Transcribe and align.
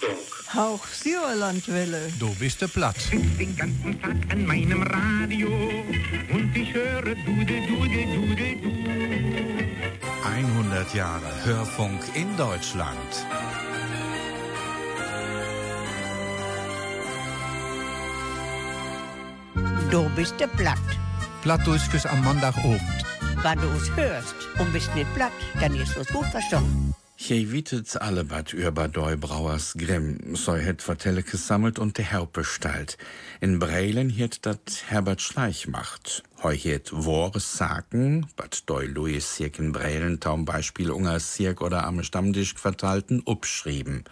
Achtung! 0.00 0.16
Hauch 0.54 0.86
Sauerlandwelle. 0.86 2.12
Du 2.18 2.34
bist 2.34 2.60
der 2.60 2.68
platt. 2.68 2.96
den 3.12 3.56
ganzen 3.56 4.00
Tag 4.00 4.16
an 4.30 4.46
meinem 4.46 4.82
Radio 4.82 5.48
und 6.32 6.56
ich 6.56 6.72
höre 6.72 7.02
Dude, 7.02 7.60
Dude, 7.66 8.06
Dude, 8.06 8.56
Du. 8.62 8.70
100 10.26 10.94
Jahre 10.94 11.44
Hörfunk 11.44 12.00
in 12.14 12.36
Deutschland. 12.36 13.26
Du 19.90 20.08
bist 20.10 20.38
der 20.38 20.46
Platt. 20.46 20.78
Plattdeutsches 21.42 22.06
am 22.06 22.22
Montagabend. 22.22 22.80
Wenn 23.42 23.60
du 23.60 23.68
es 23.76 23.90
hörst 23.96 24.34
und 24.58 24.72
bist 24.72 24.94
nicht 24.94 25.12
platt, 25.14 25.32
dann 25.60 25.74
ist 25.74 25.96
es 25.96 26.06
gut 26.08 26.26
verstanden. 26.26 26.94
Je 27.22 27.46
wietet 27.46 27.98
alle 27.98 28.24
bad 28.24 28.52
über 28.52 28.88
doi 28.88 29.16
Brauers 29.16 29.74
Grimm, 29.76 30.34
so 30.34 30.54
het 30.54 30.82
vertelle 30.82 31.22
gesammelt 31.22 31.78
und 31.78 31.96
de 31.96 32.02
Herpe 32.02 32.44
stalt. 32.44 32.96
In 33.40 33.58
Breilen 33.58 34.08
hiet 34.08 34.42
dat 34.42 34.82
Herbert 34.86 35.20
Schleich 35.20 35.68
macht. 35.68 36.22
Heu 36.42 36.56
hiet 36.56 36.90
Wores 36.92 37.56
Saken, 37.56 38.26
bad 38.36 38.62
doi 38.64 38.86
Louis 38.86 39.36
Sirk 39.36 39.58
in 39.58 39.72
Breilen 39.72 40.18
taum 40.18 40.46
Beispiel 40.46 40.90
unger 40.90 41.20
Sirk 41.20 41.60
oder 41.60 41.84
am 41.84 42.02
Stammtisch 42.02 42.54
verteilten, 42.54 43.22
upschrieben. 43.26 44.04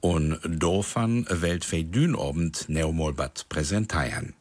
Und 0.00 0.40
dofan 0.44 1.26
Weltfei 1.28 1.82
Dünobend 1.82 2.68
neumol 2.68 3.12
bad 3.12 3.46
präsentieren. 3.48 4.34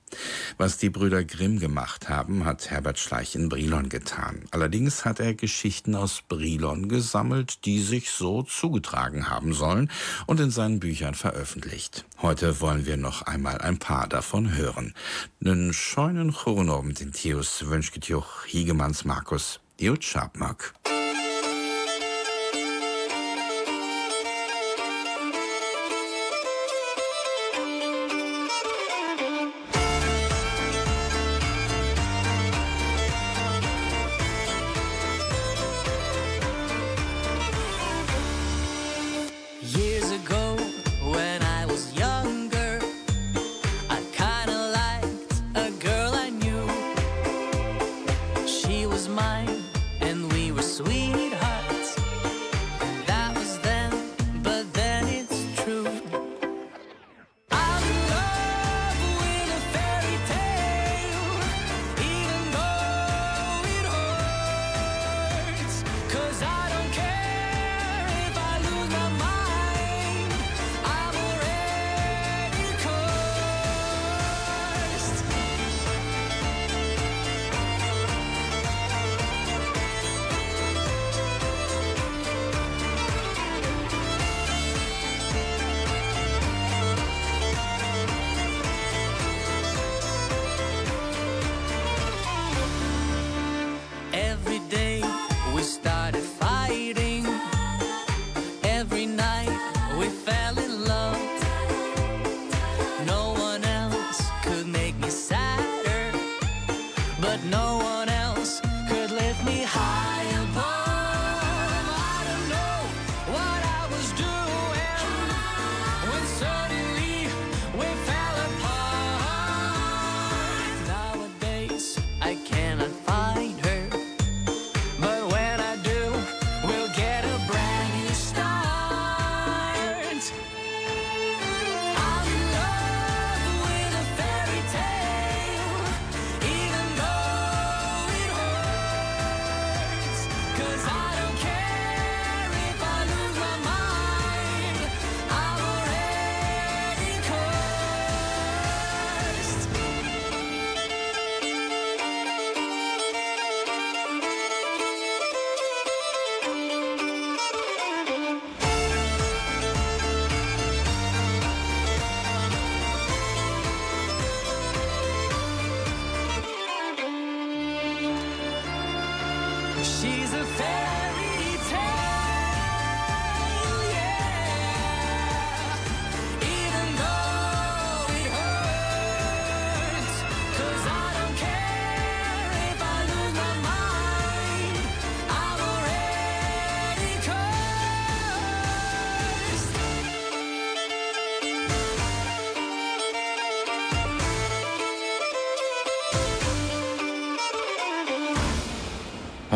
Was 0.58 0.77
die 0.77 0.90
Brüder 0.90 1.23
Grimm 1.23 1.59
gemacht 1.59 2.09
haben, 2.09 2.45
hat 2.45 2.72
Herbert 2.72 2.98
Schleich 2.98 3.36
in 3.36 3.50
Brilon 3.50 3.90
getan. 3.90 4.45
Allerdings 4.52 5.05
hat 5.05 5.20
er 5.20 5.34
Geschichten 5.34 5.95
aus 5.95 6.22
Brilon 6.27 6.90
gesammelt, 6.90 7.66
die 7.66 7.81
sich 7.81 8.09
so 8.09 8.44
zugetragen 8.44 9.30
haben 9.30 9.53
sollen 9.53 9.91
und 10.26 10.40
in 10.40 10.52
seinen 10.52 10.80
Büchern 10.80 11.14
veröffentlicht. 11.14 12.05
Heute 12.22 12.59
wollen 12.62 12.86
wir 12.86 12.98
noch 12.98 13.23
einmal 13.23 13.59
ein 13.59 13.78
paar 13.78 14.08
davon 14.08 14.56
hören. 14.56 14.94
Nen 15.39 15.73
scheunen 15.73 16.34
Choronorben 16.34 16.94
den 16.94 17.14
Theus 17.14 17.67
wünscht 17.67 18.08
Joch 18.08 18.45
Hiegemanns 18.45 19.06
Markus 19.06 19.59
Jut 19.80 20.03
Schabmack. 20.03 20.73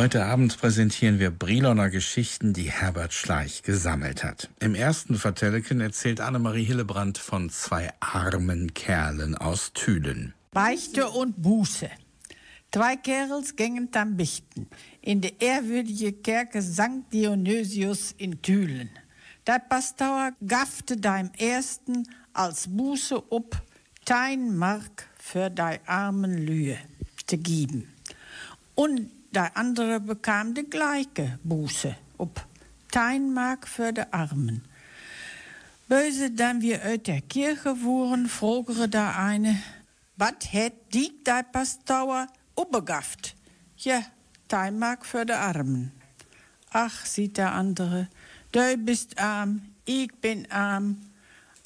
Heute 0.03 0.25
Abend 0.25 0.58
präsentieren 0.58 1.18
wir 1.18 1.31
Briloner 1.31 1.90
Geschichten, 1.90 2.52
die 2.52 2.69
Herbert 2.69 3.14
Schleich 3.14 3.64
gesammelt 3.64 4.25
hat. 4.25 4.50
Im 4.59 4.75
ersten 4.75 5.16
Vertelleken 5.16 5.80
erzählt 5.80 6.19
Annemarie 6.19 6.66
Hillebrand 6.66 7.18
von 7.18 7.50
zwei 7.50 7.89
armen 8.01 8.74
Kerlen 8.74 9.33
aus 9.33 9.72
Thülen. 9.72 10.33
Beichte 10.51 11.10
und 11.10 11.42
Buße. 11.42 11.89
Zwei 12.74 12.98
Kerls 12.98 13.56
gingen 13.56 13.88
am 13.94 14.18
Bichten 14.18 14.68
in 15.00 15.22
die 15.22 15.36
ehrwürdige 15.39 16.12
Kerke 16.12 16.62
St. 16.62 17.06
Dionysius 17.13 18.13
in 18.18 18.42
Thülen. 18.42 18.89
Der 19.48 19.60
Pastor 19.60 20.33
gaffte 20.45 20.98
deinem 20.98 21.31
ersten 21.38 22.04
als 22.33 22.68
Buße 22.68 23.31
op 23.31 23.56
dein 24.04 24.57
Mark 24.57 25.07
für 25.18 25.50
dei 25.50 25.80
armen 25.86 26.45
Lühe 26.45 26.77
zu 27.25 27.38
geben. 27.38 27.88
Und 28.75 29.10
der 29.33 29.57
andere 29.57 30.00
bekam 30.00 30.53
die 30.53 30.69
gleiche 30.69 31.39
Buße 31.44 31.95
op 32.18 32.45
dein 32.91 33.33
Mark 33.33 33.68
für 33.68 33.91
de 33.91 34.06
Armen. 34.12 34.63
Böse, 35.88 36.31
dann 36.31 36.62
wir 36.62 36.81
uit 36.81 37.07
der 37.07 37.21
Kirche 37.21 37.75
fuhren, 37.75 38.27
frogere 38.27 38.88
der 38.88 39.18
eine, 39.18 39.57
wat 40.15 40.45
het 40.51 40.74
die 40.94 41.12
dei 41.24 41.44
Pastor 41.44 42.27
obergaft? 42.56 43.35
Ja, 43.77 44.01
dein 44.47 44.80
Mark 44.80 45.06
für 45.06 45.25
de 45.25 45.36
Armen. 45.36 45.91
Ach, 46.71 47.06
sieht 47.06 47.38
der 47.38 47.51
andere, 47.51 48.07
du 48.51 48.77
bist 48.77 49.18
arm, 49.18 49.62
ich 49.86 50.13
bin 50.21 50.50
arm. 50.51 50.97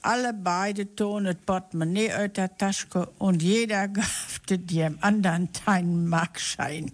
Alle 0.02 0.34
beide 0.34 0.96
tun 0.96 1.26
het 1.26 1.44
Portemonnaie 1.46 2.14
uit 2.14 2.38
der 2.38 2.56
Tasche 2.58 3.08
und 3.18 3.42
jeder 3.42 3.88
gafte 4.00 4.58
dem 4.58 4.98
anderen 5.02 5.50
einen 5.66 6.08
Markschein. 6.08 6.92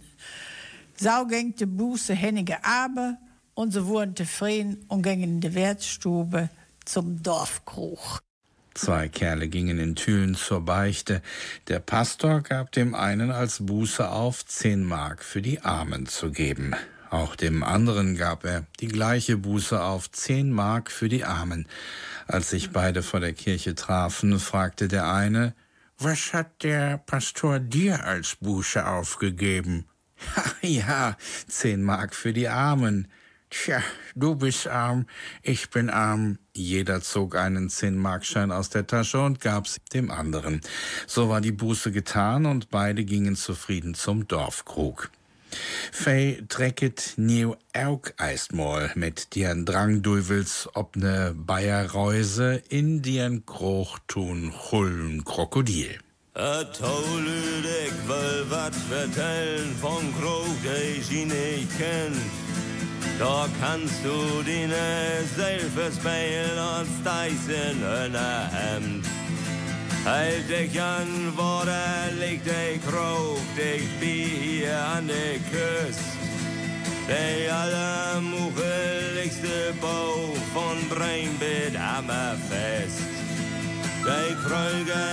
Sau 0.95 1.25
ging 1.25 1.55
de 1.55 1.67
Buße 1.67 2.13
hennige 2.13 2.63
aber 2.63 3.17
und 3.53 3.71
sie 3.73 3.85
wurden 3.85 4.15
zufrieden 4.15 4.85
und 4.87 5.01
gingen 5.01 5.23
in 5.23 5.41
die 5.41 5.53
Wertstube 5.53 6.49
zum 6.85 7.21
Dorfkrug. 7.21 8.21
Zwei 8.73 9.07
Kerle 9.07 9.49
gingen 9.49 9.77
in 9.77 9.95
Thülen 9.95 10.33
zur 10.33 10.61
Beichte. 10.61 11.21
Der 11.67 11.79
Pastor 11.79 12.41
gab 12.41 12.71
dem 12.71 12.95
einen 12.95 13.29
als 13.29 13.63
Buße 13.65 14.09
auf, 14.09 14.45
zehn 14.45 14.83
Mark 14.83 15.23
für 15.23 15.43
die 15.43 15.61
Armen 15.61 16.07
zu 16.07 16.31
geben. 16.31 16.75
Auch 17.11 17.35
dem 17.35 17.63
anderen 17.63 18.17
gab 18.17 18.43
er 18.43 18.65
die 18.79 18.87
gleiche 18.87 19.37
Buße 19.37 19.79
auf, 19.79 20.09
zehn 20.11 20.51
Mark 20.51 20.89
für 20.89 21.09
die 21.09 21.23
Armen. 21.23 21.67
Als 22.25 22.49
sich 22.49 22.71
beide 22.71 23.03
vor 23.03 23.19
der 23.19 23.33
Kirche 23.33 23.75
trafen, 23.75 24.39
fragte 24.39 24.87
der 24.87 25.11
eine, 25.11 25.53
was 25.99 26.33
hat 26.33 26.63
der 26.63 26.97
Pastor 26.97 27.59
dir 27.59 28.03
als 28.03 28.35
Buße 28.37 28.87
aufgegeben? 28.87 29.85
ja, 30.61 31.17
zehn 31.47 31.83
Mark 31.83 32.15
für 32.15 32.33
die 32.33 32.47
Armen. 32.47 33.07
Tja, 33.53 33.83
du 34.15 34.35
bist 34.35 34.67
arm, 34.67 35.05
ich 35.43 35.69
bin 35.69 35.91
arm. 35.91 36.39
Jeder 36.55 37.01
zog 37.01 37.35
einen 37.35 37.69
Zehn-Markschein 37.69 38.51
aus 38.51 38.69
der 38.69 38.87
Tasche 38.87 39.21
und 39.21 39.41
gab's 39.41 39.77
dem 39.93 40.09
anderen. 40.09 40.59
So 41.05 41.29
war 41.29 41.39
die 41.39 41.51
Buße 41.51 41.91
getan 41.91 42.47
und 42.47 42.71
beide 42.71 43.05
gingen 43.05 43.35
zufrieden 43.35 43.93
zum 43.93 44.27
Dorfkrug. 44.27 45.11
Fei 45.91 46.43
trekket 46.49 47.13
nieuw 47.17 47.55
elk 47.73 48.15
eistmol 48.17 48.91
mit 48.95 49.35
dien 49.35 49.65
Drangduivels 49.65 50.67
ob 50.73 50.95
ne 50.95 51.33
Bayerreuse 51.35 52.63
in 52.69 53.03
dien 53.03 53.45
Kroch 53.45 53.99
tun 54.07 54.51
hullen 54.71 55.23
Krokodil. 55.23 55.99
Het 56.33 56.73
tolet, 56.73 57.65
ik 57.85 57.93
wil 58.05 58.47
wat 58.47 58.75
vertellen 58.87 59.75
von 59.79 60.13
Krog, 60.19 60.61
die 60.61 61.03
sie 61.03 61.25
nicht 61.25 61.77
kennt. 61.77 62.17
Da 63.19 63.47
kannst 63.61 64.03
du 64.03 64.41
deine 64.43 65.23
Selfe 65.35 65.91
speilen 65.99 66.57
als 66.57 66.87
Dyson 67.03 67.83
in 68.05 68.15
ein 68.15 68.49
Hemd. 68.49 69.05
Halt 70.05 70.49
dich 70.49 70.81
an, 70.81 71.33
wo 71.35 71.63
der 71.65 72.11
liegt, 72.19 72.47
der 72.47 72.79
Krog, 72.79 73.55
dich 73.55 73.99
bi 73.99 74.37
hier 74.41 74.85
an 74.97 75.07
der 75.07 75.37
Küste. 75.51 76.17
Der 77.07 77.55
allermucheligste 77.55 79.73
Bau 79.79 80.35
von 80.51 80.89
Breinbit 80.89 81.77
hammerfest. 81.77 83.12
Der 84.05 84.35
Kreuge 84.43 85.03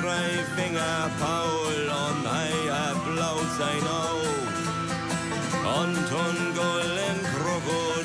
drei 0.00 0.28
Finger 0.54 1.10
Paul 1.18 1.78
und 2.06 2.24
er 2.24 2.94
blaut 3.04 3.50
sein 3.58 3.84
Auge. 4.06 4.38
Und 5.80 6.06
un 6.12 6.36
golden 6.54 7.18
Krokodil, 7.34 7.97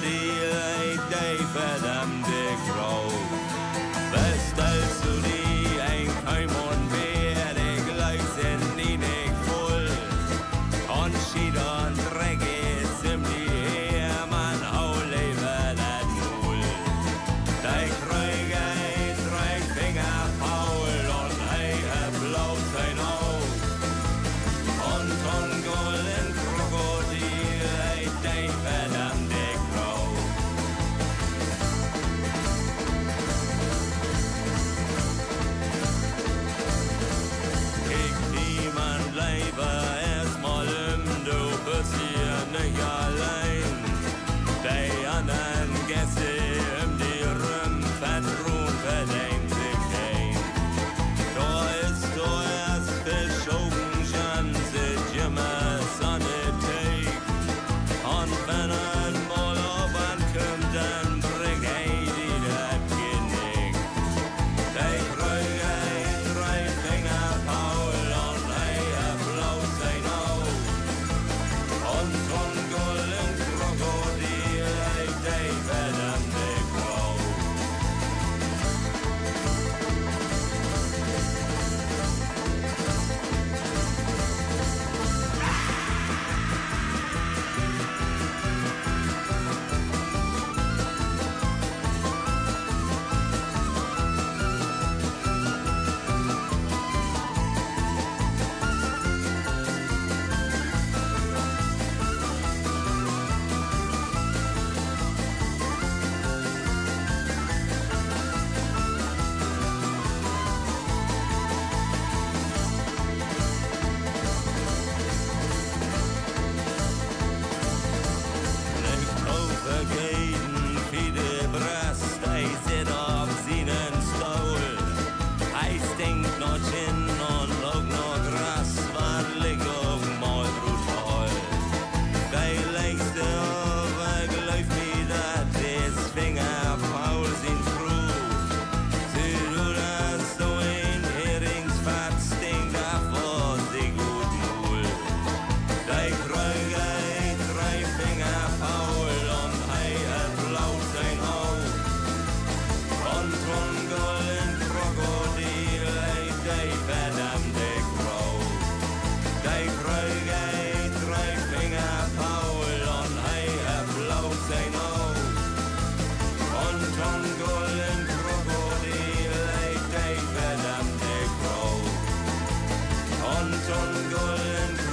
und 173.69 174.11
Gold. 174.11 174.93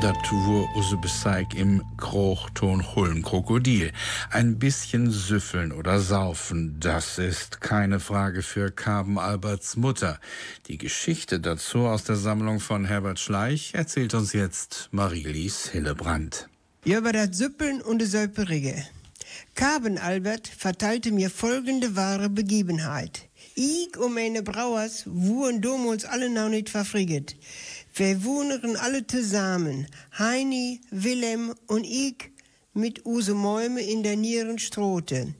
Dat 0.00 0.30
wur 0.30 0.66
use 0.76 0.96
Bezeig 0.96 1.54
im 1.54 1.82
Krochton 1.98 2.82
Hullen 2.94 3.22
Krokodil. 3.22 3.92
Ein 4.30 4.58
bisschen 4.58 5.10
süffeln 5.10 5.72
oder 5.72 6.00
saufen, 6.00 6.80
das 6.80 7.18
ist 7.18 7.60
keine 7.60 8.00
Frage 8.00 8.40
für 8.42 8.70
Carben 8.70 9.18
Alberts 9.18 9.76
Mutter. 9.76 10.18
Die 10.68 10.78
Geschichte 10.78 11.38
dazu 11.38 11.80
aus 11.80 12.04
der 12.04 12.16
Sammlung 12.16 12.60
von 12.60 12.86
Herbert 12.86 13.20
Schleich 13.20 13.74
erzählt 13.74 14.14
uns 14.14 14.32
jetzt 14.32 14.88
Marielis 14.90 15.68
Hillebrand. 15.68 16.48
Über 16.86 17.12
das 17.12 17.36
Süppeln 17.36 17.82
und 17.82 18.00
das 18.00 18.12
Säuperige. 18.12 18.82
Carben 19.54 19.98
Albert 19.98 20.48
verteilte 20.48 21.12
mir 21.12 21.28
folgende 21.28 21.94
wahre 21.94 22.30
Begebenheit. 22.30 23.28
Ich 23.54 23.96
und 23.98 24.14
meine 24.14 24.42
Brauers 24.42 25.04
wurden 25.06 25.60
damals 25.60 26.04
alle 26.04 26.30
noch 26.30 26.48
nicht 26.48 26.70
verfrieget. 26.70 27.36
Wir 27.94 28.24
wohnen 28.24 28.76
alle 28.76 29.06
zusammen, 29.06 29.86
Heini, 30.16 30.80
Willem 30.90 31.54
und 31.66 31.84
ich, 31.84 32.30
mit 32.72 33.04
use 33.04 33.34
Mäume 33.34 33.82
in 33.82 34.02
der 34.04 34.16
Nierenstrote. 34.16 35.34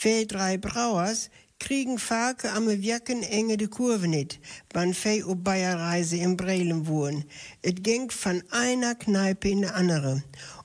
Wir 0.00 0.26
drei 0.26 0.58
Brauers 0.58 1.30
kriegen 1.60 1.98
Fake 1.98 2.44
am 2.46 2.66
Wirken 2.66 3.22
enge 3.22 3.56
de 3.56 3.68
Kurve 3.68 4.08
nicht, 4.08 4.40
wann 4.72 4.94
wir 5.04 5.28
op 5.28 5.44
Bayerreise 5.44 6.16
in 6.16 6.36
Brelen 6.36 6.88
wohnen. 6.88 7.24
Et 7.62 7.84
ging 7.84 8.10
von 8.10 8.42
einer 8.50 8.96
Kneipe 8.96 9.48
in 9.48 9.62
die 9.62 9.68
andere. 9.68 10.22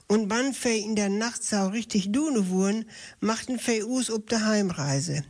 Und 0.08 0.32
wann 0.32 0.56
wir 0.64 0.76
in 0.76 0.96
der 0.96 1.10
Nachtsau 1.10 1.68
richtig 1.68 2.12
dune 2.12 2.50
wohnen, 2.50 2.86
machten 3.20 3.60
wir 3.64 3.88
us 3.88 4.10
op 4.10 4.28
de 4.30 4.40
Heimreise. 4.40 5.24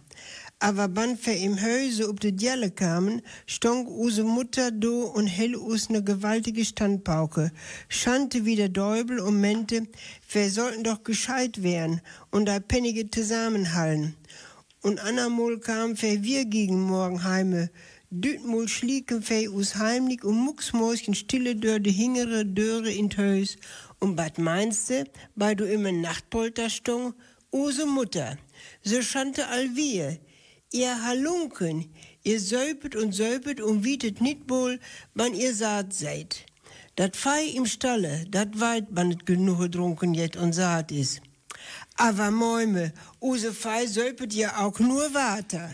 Aber 0.62 0.90
wann 0.94 1.18
wir 1.24 1.38
im 1.38 1.62
Häuse 1.62 2.10
ob 2.10 2.20
de 2.20 2.34
Djelle 2.34 2.70
kamen, 2.70 3.22
stonk 3.48 3.88
use 3.88 4.26
Mutter 4.26 4.72
do 4.72 5.04
und 5.04 5.28
hell 5.28 5.56
us 5.56 5.90
ne 5.90 6.04
gewaltige 6.04 6.66
Standpauke, 6.66 7.52
schante 7.88 8.44
wie 8.44 8.58
der 8.58 8.68
Däubel 8.68 9.20
und 9.20 9.40
mente, 9.40 9.88
wir 10.30 10.50
sollten 10.50 10.84
doch 10.84 11.06
gescheit 11.06 11.64
werden 11.64 12.02
und 12.30 12.46
da 12.46 12.60
Pennige 12.60 13.10
zusammenhallen. 13.10 14.16
Und 14.82 15.00
anamol 15.00 15.62
kam 15.62 16.02
wir 16.02 16.24
wir 16.24 16.44
gegen 16.44 16.82
morgen 16.82 17.24
heime, 17.24 17.70
Dütmol 18.12 18.68
schlieken 18.68 19.30
wir 19.30 19.54
us 19.54 19.76
heimlich 19.76 20.24
und 20.26 20.36
mucksmäuschen 20.36 21.14
stille 21.14 21.56
dör 21.56 21.80
de 21.80 21.94
hingere 21.94 22.44
Döre 22.44 22.92
in 22.92 23.16
Höus. 23.16 23.56
Und 24.00 24.18
wat 24.18 24.40
meinste, 24.40 25.06
bei 25.36 25.54
du 25.54 25.64
immer 25.64 25.92
Nachtpolter 25.92 26.70
stung? 26.70 27.14
Use 27.52 27.86
Mutter, 27.86 28.38
so 28.84 29.02
schante 29.02 29.48
all 29.48 29.76
wir, 29.76 30.18
Ihr 30.72 31.04
Halunken, 31.04 31.90
ihr 32.24 32.40
söpet 32.40 32.96
und 32.96 33.12
söpet 33.12 33.60
und 33.60 33.84
wietet 33.84 34.22
nit 34.22 34.48
wohl, 34.50 34.80
wann 35.16 35.34
ihr 35.34 35.56
saat 35.56 35.94
seid. 35.94 36.46
Dat 36.96 37.16
Fei 37.16 37.46
im 37.56 37.66
Stalle, 37.66 38.26
dat 38.30 38.60
weit, 38.60 38.86
wann 38.92 39.12
et 39.12 39.26
genug 39.26 39.60
getrunken 39.62 40.14
jet 40.14 40.36
und 40.36 40.54
saat 40.54 40.92
is. 40.92 41.22
Aber 41.98 42.30
Mäume, 42.30 42.94
use 43.20 43.52
Fei 43.52 43.88
söpet 43.88 44.32
ja 44.36 44.58
auch 44.58 44.78
nur 44.80 45.12
Water. 45.16 45.74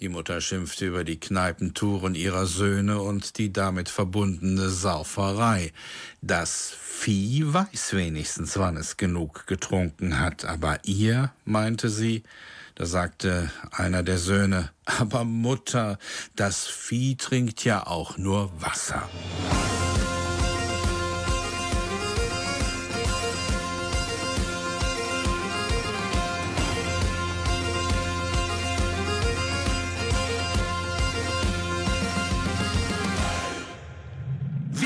Die 0.00 0.10
Mutter 0.10 0.42
schimpfte 0.42 0.86
über 0.86 1.04
die 1.04 1.18
Kneipentouren 1.18 2.14
ihrer 2.14 2.44
Söhne 2.44 3.00
und 3.00 3.38
die 3.38 3.52
damit 3.52 3.88
verbundene 3.88 4.68
Sauferei. 4.68 5.72
Das 6.20 6.74
Vieh 6.78 7.54
weiß 7.54 7.94
wenigstens, 7.94 8.58
wann 8.58 8.76
es 8.76 8.98
genug 8.98 9.46
getrunken 9.46 10.18
hat, 10.18 10.44
aber 10.44 10.78
ihr, 10.84 11.32
meinte 11.46 11.88
sie, 11.88 12.22
da 12.80 12.86
sagte 12.86 13.50
einer 13.72 14.02
der 14.02 14.16
Söhne, 14.16 14.70
aber 14.86 15.24
Mutter, 15.24 15.98
das 16.34 16.66
Vieh 16.66 17.14
trinkt 17.14 17.62
ja 17.62 17.86
auch 17.86 18.16
nur 18.16 18.50
Wasser. 18.62 19.06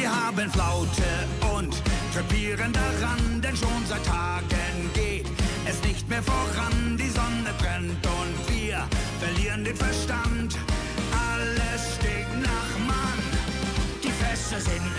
Haben 0.04 0.50
Flaute 0.50 1.10
und 1.56 1.74
krepieren 2.12 2.72
daran, 2.72 3.40
denn 3.40 3.56
schon 3.56 3.86
seit 3.88 4.04
Tagen 4.04 4.90
geht 4.92 5.26
es 5.64 5.82
nicht 5.84 6.08
mehr 6.08 6.22
voran. 6.22 6.96
Die 6.98 7.08
Sonne 7.08 7.50
den 9.64 9.76
Verstand. 9.76 10.59
Alles 11.12 11.94
stinkt 11.97 12.42
nach 12.42 12.78
Mann. 12.87 13.21
Die 14.02 14.11
Fässer 14.11 14.61
sind 14.61 14.93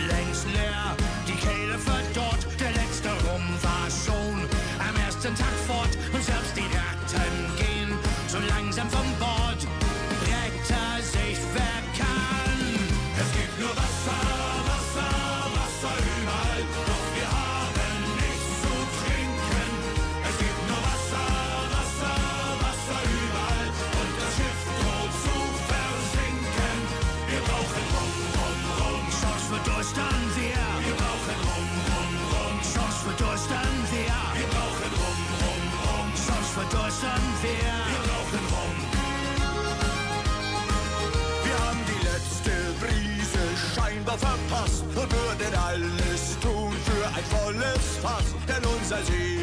ein 47.75 47.82
volles 47.82 47.98
Fass. 48.01 48.24
Denn 48.48 48.63
unser 48.65 49.03
Segel 49.03 49.35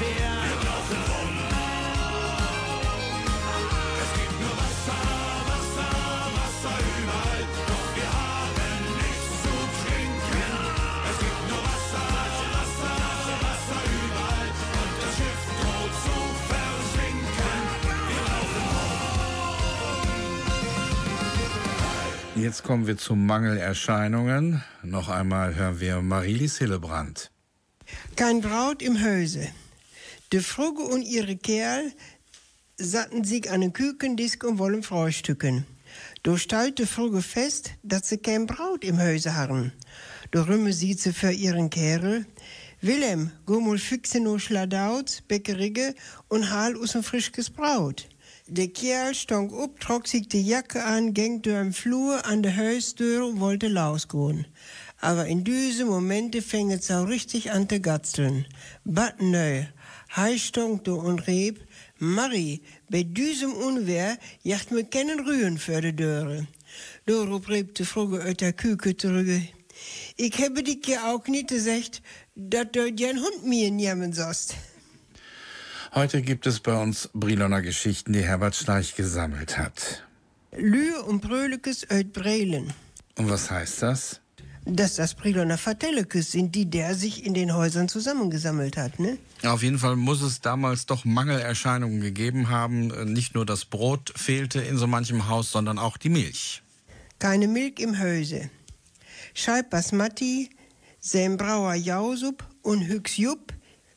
Wir 0.00 0.06
brauchen 0.06 1.02
Rum. 1.12 1.34
Es 4.02 4.10
gibt 4.16 4.36
nur 4.40 4.54
Wasser, 4.60 5.02
Wasser, 5.50 5.92
Wasser 6.38 6.76
überall. 6.96 7.42
Doch 7.68 7.88
wir 7.96 8.08
haben 8.08 8.80
nichts 8.96 9.28
zu 9.44 9.54
trinken. 9.82 10.52
Es 11.10 11.16
gibt 11.20 11.42
nur 11.50 11.62
Wasser, 11.68 12.06
Wasser, 12.56 12.94
Wasser 13.44 13.80
überall. 14.00 14.48
Und 14.80 14.92
das 15.02 15.12
Schiff 15.18 15.40
droht 15.60 15.94
zu 16.06 16.16
versinken. 16.48 17.60
Wir 18.08 18.22
brauchen 18.24 18.64
Rum. 22.36 22.42
Jetzt 22.42 22.60
kommen 22.62 22.86
wir 22.86 22.96
zu 22.96 23.14
Mangelerscheinungen. 23.16 24.62
Noch 24.82 25.10
einmal 25.10 25.56
hören 25.56 25.78
wir 25.78 26.00
Marie-Lise 26.00 26.60
Hillebrand. 26.64 27.30
Kein 28.16 28.40
Braut 28.40 28.80
im 28.80 28.98
Höse. 28.98 29.48
De 30.32 30.40
Frugge 30.40 30.82
und 30.82 31.02
ihre 31.02 31.34
Kerl 31.34 31.92
satten 32.76 33.24
sich 33.24 33.50
an 33.50 33.62
den 33.62 33.72
Kükendisk 33.72 34.44
und 34.44 34.58
wollen 34.58 34.84
frühstücken. 34.84 35.66
Da 36.22 36.38
stellte 36.38 36.86
Frugge 36.86 37.20
fest, 37.20 37.72
dass 37.82 38.08
sie 38.08 38.18
kein 38.18 38.46
Braut 38.46 38.84
im 38.84 39.00
Häuse 39.00 39.34
haben. 39.34 39.72
Da 40.30 40.46
rümme 40.46 40.72
sie 40.72 40.94
sie 40.94 41.12
für 41.12 41.32
ihren 41.32 41.68
Kerl. 41.68 42.26
Willem, 42.80 43.32
go 43.44 43.60
mal 43.60 43.76
fixe 43.76 44.20
no 44.20 44.38
Schladauz, 44.38 45.20
Bäckerige 45.22 45.96
und 46.28 46.48
hal 46.52 46.76
us 46.76 46.94
ein 46.94 47.02
frisches 47.02 47.50
Braut. 47.50 48.08
Der 48.46 48.68
Kerl 48.68 49.16
stong 49.16 49.52
up, 49.60 49.80
trok 49.80 50.06
sich 50.06 50.28
die 50.28 50.42
Jacke 50.42 50.84
an, 50.84 51.12
ging 51.12 51.42
durch 51.42 51.60
den 51.60 51.72
Flur 51.72 52.24
an 52.24 52.44
der 52.44 52.56
Haustür 52.56 53.26
und 53.26 53.40
wollte 53.40 53.66
losgehen. 53.66 54.46
Aber 55.00 55.26
in 55.26 55.42
diesem 55.42 55.88
Momente 55.88 56.40
fing 56.40 56.70
es 56.70 56.90
auch 56.90 57.08
richtig 57.08 57.50
an 57.50 57.68
zu 57.68 57.80
gatzeln. 57.80 58.46
Bat 58.84 59.20
neu, 59.20 59.66
hei 60.16 60.38
stong 60.38 60.82
do 60.82 60.96
und 60.96 61.26
rieb, 61.26 61.60
Marie, 61.98 62.62
bei 62.88 63.02
diesem 63.02 63.52
Unwehr 63.52 64.18
jacht 64.42 64.70
mir 64.70 64.84
keinen 64.84 65.20
Rühren 65.20 65.58
für 65.58 65.80
die 65.80 65.94
Döre. 65.94 66.46
Dorop 67.06 67.48
rieb 67.48 67.74
die 67.74 67.84
Frage 67.84 68.20
uit 68.20 68.40
der 68.40 68.52
Küke 68.52 68.96
zurück. 68.96 69.28
Ich 70.16 70.38
habe 70.42 70.62
dich 70.62 70.86
ja 70.86 71.12
auch 71.12 71.26
nicht 71.26 71.48
gesagt, 71.48 72.02
dass 72.34 72.66
du 72.72 72.92
den 72.92 73.18
Hund 73.18 73.44
mir 73.44 73.70
nehmen 73.70 74.12
sollst. 74.12 74.54
Heute 75.94 76.22
gibt 76.22 76.46
es 76.46 76.60
bei 76.60 76.80
uns 76.80 77.10
Briloner 77.12 77.62
Geschichten, 77.62 78.12
die 78.12 78.22
Herbert 78.22 78.54
Schleich 78.54 78.94
gesammelt 78.94 79.58
hat. 79.58 80.04
Lühe 80.56 81.02
und 81.02 81.20
Brölekes 81.20 81.88
uit 81.90 82.12
Brelen. 82.12 82.72
Und 83.16 83.28
was 83.28 83.50
heißt 83.50 83.82
das? 83.82 84.20
Dass 84.66 84.96
das 84.96 85.14
Briloner 85.14 85.58
Vertellekes 85.58 86.32
sind, 86.32 86.54
die 86.54 86.68
der 86.68 86.94
sich 86.94 87.24
in 87.24 87.34
den 87.34 87.54
Häusern 87.54 87.88
zusammengesammelt 87.88 88.76
hat, 88.76 88.98
ne? 89.00 89.18
Auf 89.42 89.62
jeden 89.62 89.78
Fall 89.78 89.96
muss 89.96 90.20
es 90.20 90.40
damals 90.42 90.86
doch 90.86 91.04
Mangelerscheinungen 91.04 92.00
gegeben 92.00 92.50
haben. 92.50 92.88
Nicht 93.12 93.34
nur 93.34 93.46
das 93.46 93.64
Brot 93.64 94.12
fehlte 94.16 94.60
in 94.60 94.76
so 94.76 94.86
manchem 94.86 95.28
Haus, 95.28 95.50
sondern 95.50 95.78
auch 95.78 95.96
die 95.96 96.10
Milch. 96.10 96.62
Keine 97.18 97.48
Milch 97.48 97.78
im 97.80 97.98
Häuse. 97.98 98.50
Scheib 99.34 99.70
Basmati, 99.70 100.50
sein 101.00 101.36
Brauer 101.36 101.74
Jausup 101.74 102.44
und 102.62 102.86
Hüx 102.86 103.16
Jupp, 103.16 103.54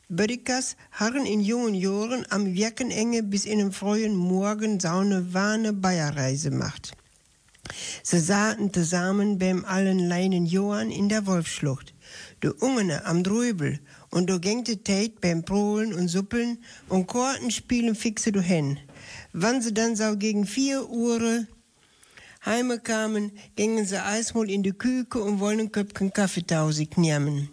Bödikas 0.08 0.76
harren 0.92 1.26
in 1.26 1.40
jungen 1.40 1.74
Jahren 1.74 2.26
am 2.30 2.54
Wirkenenge 2.54 3.22
bis 3.22 3.46
in 3.46 3.58
den 3.58 3.72
frühen 3.72 4.14
Morgen 4.14 4.78
saune 4.78 5.32
warne 5.34 5.72
Bayerreise 5.72 6.50
macht. 6.50 6.92
Sie 8.02 8.18
saßen 8.18 8.72
zusammen 8.72 9.38
beim 9.38 9.64
allen 9.64 9.98
Leinen 9.98 10.46
Johann 10.46 10.90
in 10.90 11.08
der 11.08 11.26
Wolfschlucht. 11.26 11.94
De 12.42 12.50
Ungene 12.60 13.04
am 13.06 13.22
Drübel 13.22 13.80
und 14.10 14.28
do 14.28 14.38
gängte 14.38 14.82
Tate 14.82 15.14
beim 15.20 15.44
Prohlen 15.44 15.94
und 15.94 16.08
Suppeln 16.08 16.58
und 16.88 17.06
Kortenspielen 17.06 17.94
fixe 17.94 18.32
du 18.32 18.40
hen. 18.40 18.78
Wann 19.32 19.62
sie 19.62 19.72
dann 19.72 19.96
so 19.96 20.16
gegen 20.16 20.46
vier 20.46 20.88
Uhr 20.88 21.46
heime 22.44 22.78
kamen, 22.78 23.32
gingen 23.56 23.86
sie 23.86 24.02
eismol 24.02 24.50
in 24.50 24.62
die 24.62 24.72
Küke 24.72 25.22
und 25.22 25.40
wollen 25.40 25.72
Köpken 25.72 26.12
Kaffeetausig 26.12 26.96
nehmen. 26.96 27.48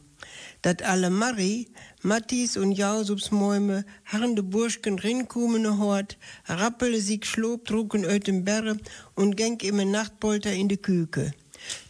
Dat 0.61 0.83
alle 0.83 1.09
Marie, 1.09 1.69
Mattis 2.03 2.57
und 2.57 2.71
Jausups 2.71 3.29
Mäume, 3.29 3.85
harren 4.05 4.35
de 4.35 4.43
Burschken 4.43 4.97
rinkumene 4.97 5.77
hort, 5.77 6.17
rappele 6.47 6.99
sich 6.99 7.25
schlob 7.25 7.65
trugen 7.65 8.05
uit 8.05 8.25
den 8.25 8.43
Berre 8.43 8.77
und 9.13 9.37
geng 9.37 9.59
im 9.59 9.91
Nachtpolter 9.91 10.51
in 10.51 10.67
de 10.67 10.77
Küke. 10.77 11.31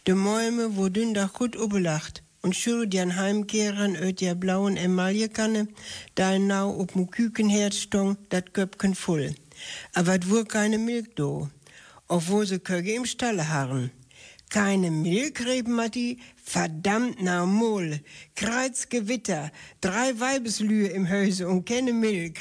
De 0.06 0.14
Mäume 0.14 0.68
dünn 0.90 1.14
da 1.14 1.30
gut 1.32 1.56
ubelacht 1.56 2.22
und 2.42 2.54
schür 2.54 2.84
die 2.84 3.00
an 3.00 3.16
Heimkehrern 3.16 3.96
uit 3.96 4.20
der 4.20 4.34
blauen 4.34 4.76
Emaillekanne, 4.76 5.68
da 6.14 6.38
nau 6.38 6.78
op'm 6.78 7.10
Kükenherd 7.10 7.74
stong, 7.74 8.18
dat 8.28 8.52
Köpken 8.52 8.94
voll. 8.94 9.34
Aber 9.94 10.18
wur 10.26 10.44
keine 10.44 10.76
Milch 10.76 11.14
do, 11.14 11.48
obwohl 12.06 12.46
sie 12.46 12.58
Köge 12.58 12.92
im 12.92 13.06
Stalle 13.06 13.48
harren. 13.48 13.90
Keine 14.50 14.90
Milch, 14.90 15.40
rieb 15.46 15.68
Matti, 15.68 16.18
verdammt 16.42 17.22
na 17.22 17.46
Mol, 17.46 18.00
Kreuzgewitter, 18.34 19.50
drei 19.80 20.18
Weibeslühe 20.18 20.88
im 20.88 21.08
Häuse 21.08 21.48
und 21.48 21.64
keine 21.64 21.92
Milch. 21.92 22.38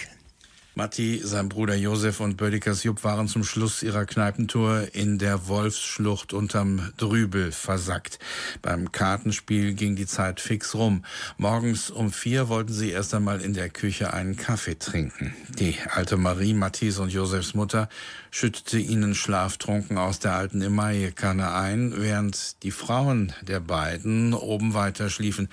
Matti, 0.73 1.19
sein 1.21 1.49
Bruder 1.49 1.75
Josef 1.75 2.21
und 2.21 2.37
Bödikas 2.37 2.83
Jupp 2.83 3.03
waren 3.03 3.27
zum 3.27 3.43
Schluss 3.43 3.83
ihrer 3.83 4.05
Kneipentour 4.05 4.87
in 4.93 5.17
der 5.17 5.49
Wolfsschlucht 5.49 6.31
unterm 6.31 6.93
Drübel 6.95 7.51
versackt. 7.51 8.19
Beim 8.61 8.89
Kartenspiel 8.93 9.73
ging 9.73 9.97
die 9.97 10.05
Zeit 10.05 10.39
fix 10.39 10.73
rum. 10.73 11.03
Morgens 11.37 11.89
um 11.89 12.09
vier 12.09 12.47
wollten 12.47 12.71
sie 12.71 12.91
erst 12.91 13.13
einmal 13.13 13.41
in 13.41 13.53
der 13.53 13.69
Küche 13.69 14.13
einen 14.13 14.37
Kaffee 14.37 14.79
trinken. 14.79 15.35
Die 15.59 15.75
alte 15.89 16.15
Marie, 16.15 16.53
Mattis 16.53 16.99
und 16.99 17.11
Josefs 17.11 17.53
Mutter, 17.53 17.89
schüttete 18.31 18.77
ihnen 18.77 19.13
schlaftrunken 19.13 19.97
aus 19.97 20.19
der 20.19 20.35
alten 20.35 20.61
Emaillekanne 20.61 21.53
ein, 21.53 21.95
während 21.97 22.63
die 22.63 22.71
Frauen 22.71 23.33
der 23.41 23.59
beiden 23.59 24.33
oben 24.33 24.73
weiter 24.73 25.09
schliefen. 25.09 25.49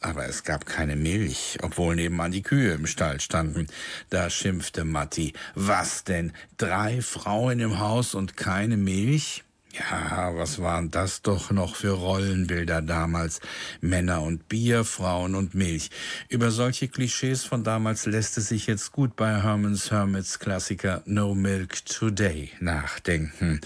Aber 0.00 0.26
es 0.28 0.44
gab 0.44 0.66
keine 0.66 0.96
Milch, 0.96 1.58
obwohl 1.62 1.96
nebenan 1.96 2.32
die 2.32 2.42
Kühe 2.42 2.74
im 2.74 2.86
Stall 2.86 3.20
standen. 3.20 3.66
Da 4.10 4.30
schimpfte 4.30 4.84
Matti. 4.84 5.32
Was 5.54 6.04
denn? 6.04 6.32
Drei 6.58 7.02
Frauen 7.02 7.60
im 7.60 7.78
Haus 7.78 8.14
und 8.14 8.36
keine 8.36 8.76
Milch? 8.76 9.44
Ja, 9.78 10.34
was 10.34 10.60
waren 10.60 10.90
das 10.90 11.22
doch 11.22 11.50
noch 11.50 11.76
für 11.76 11.90
Rollenbilder 11.90 12.80
damals? 12.80 13.40
Männer 13.80 14.22
und 14.22 14.48
Bier, 14.48 14.84
Frauen 14.84 15.34
und 15.34 15.54
Milch. 15.54 15.90
Über 16.28 16.50
solche 16.50 16.88
Klischees 16.88 17.44
von 17.44 17.62
damals 17.62 18.06
lässt 18.06 18.38
es 18.38 18.48
sich 18.48 18.66
jetzt 18.66 18.92
gut 18.92 19.16
bei 19.16 19.42
Herman's 19.42 19.90
Hermits 19.90 20.38
Klassiker 20.38 21.02
No 21.04 21.34
Milk 21.34 21.84
Today 21.84 22.50
nachdenken. 22.60 23.60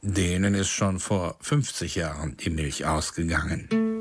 Denen 0.00 0.54
ist 0.54 0.70
schon 0.70 1.00
vor 1.00 1.36
50 1.40 1.96
Jahren 1.96 2.36
die 2.36 2.50
Milch 2.50 2.86
ausgegangen. 2.86 3.97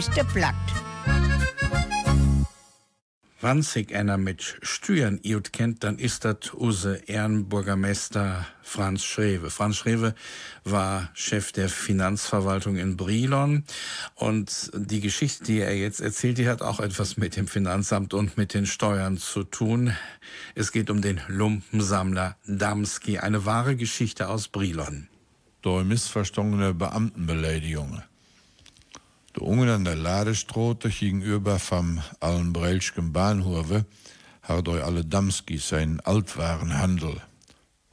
Bist 0.00 0.16
der 0.16 0.24
Platt. 0.24 0.54
Wann 3.42 3.60
sich 3.60 3.94
einer 3.94 4.16
mit 4.16 4.56
Steuern 4.62 5.20
iut 5.22 5.52
kennt, 5.52 5.84
dann 5.84 5.98
ist 5.98 6.24
das 6.24 6.54
use 6.54 7.02
Ehrenbürgermeister 7.06 8.46
Franz 8.62 9.04
Schrewe. 9.04 9.50
Franz 9.50 9.76
Schrewe 9.76 10.14
war 10.64 11.10
Chef 11.12 11.52
der 11.52 11.68
Finanzverwaltung 11.68 12.78
in 12.78 12.96
Brilon 12.96 13.64
und 14.14 14.70
die 14.74 15.02
Geschichte, 15.02 15.44
die 15.44 15.58
er 15.58 15.76
jetzt 15.76 16.00
erzählt, 16.00 16.38
die 16.38 16.48
hat 16.48 16.62
auch 16.62 16.80
etwas 16.80 17.18
mit 17.18 17.36
dem 17.36 17.46
Finanzamt 17.46 18.14
und 18.14 18.38
mit 18.38 18.54
den 18.54 18.64
Steuern 18.64 19.18
zu 19.18 19.44
tun. 19.44 19.94
Es 20.54 20.72
geht 20.72 20.88
um 20.88 21.02
den 21.02 21.20
Lumpensammler 21.28 22.38
Damski, 22.46 23.18
eine 23.18 23.44
wahre 23.44 23.76
Geschichte 23.76 24.30
aus 24.30 24.48
Brilon. 24.48 25.08
Durch 25.60 25.84
missverstandene 25.84 26.72
Beamtenbeleidigungen. 26.72 28.02
De 29.40 29.48
Ungen 29.48 29.70
an 29.70 29.84
der 29.84 29.96
Ladestrote 29.96 30.90
gegenüber 30.90 31.58
vom 31.58 32.02
Allenbreilschen 32.20 33.10
Bahnhofe 33.14 33.86
hat 34.42 34.66
durch 34.66 34.84
alle 34.84 35.02
Damskis 35.02 35.66
sein 35.66 35.98
Altwarenhandel. 36.00 37.22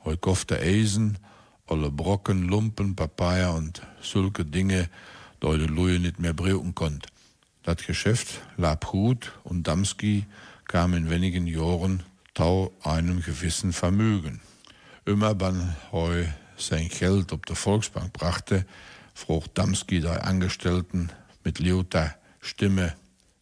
Heu 0.04 0.18
kofte 0.18 0.60
Eisen, 0.60 1.18
alle 1.66 1.90
Brocken, 1.90 2.50
Lumpen, 2.50 2.98
Papaya 2.98 3.52
und 3.52 3.82
sulke 4.02 4.44
Dinge, 4.44 4.90
durch 5.40 5.60
de 5.60 5.68
Luje 5.68 6.00
nicht 6.00 6.20
mehr 6.20 6.34
brauchen 6.34 6.76
konnt. 6.76 7.08
Das 7.64 7.78
Geschäft 7.78 8.42
lab 8.58 8.86
gut 8.88 9.32
und 9.46 9.66
Damski 9.70 10.26
kam 10.66 10.94
in 10.96 11.10
wenigen 11.10 11.48
Jahren 11.48 12.04
tau 12.34 12.74
einem 12.84 13.22
gewissen 13.22 13.72
Vermögen. 13.72 14.42
Immer 15.06 15.40
wann 15.40 15.78
heu 15.94 16.26
sein 16.58 16.90
Geld 16.90 17.32
op 17.32 17.46
der 17.46 17.56
Volksbank 17.56 18.12
brachte, 18.12 18.66
frug 19.14 19.56
Damski 19.56 20.02
der 20.02 20.26
Angestellten 20.28 21.10
mit 21.48 21.60
lauter 21.60 22.14
Stimme, 22.42 22.94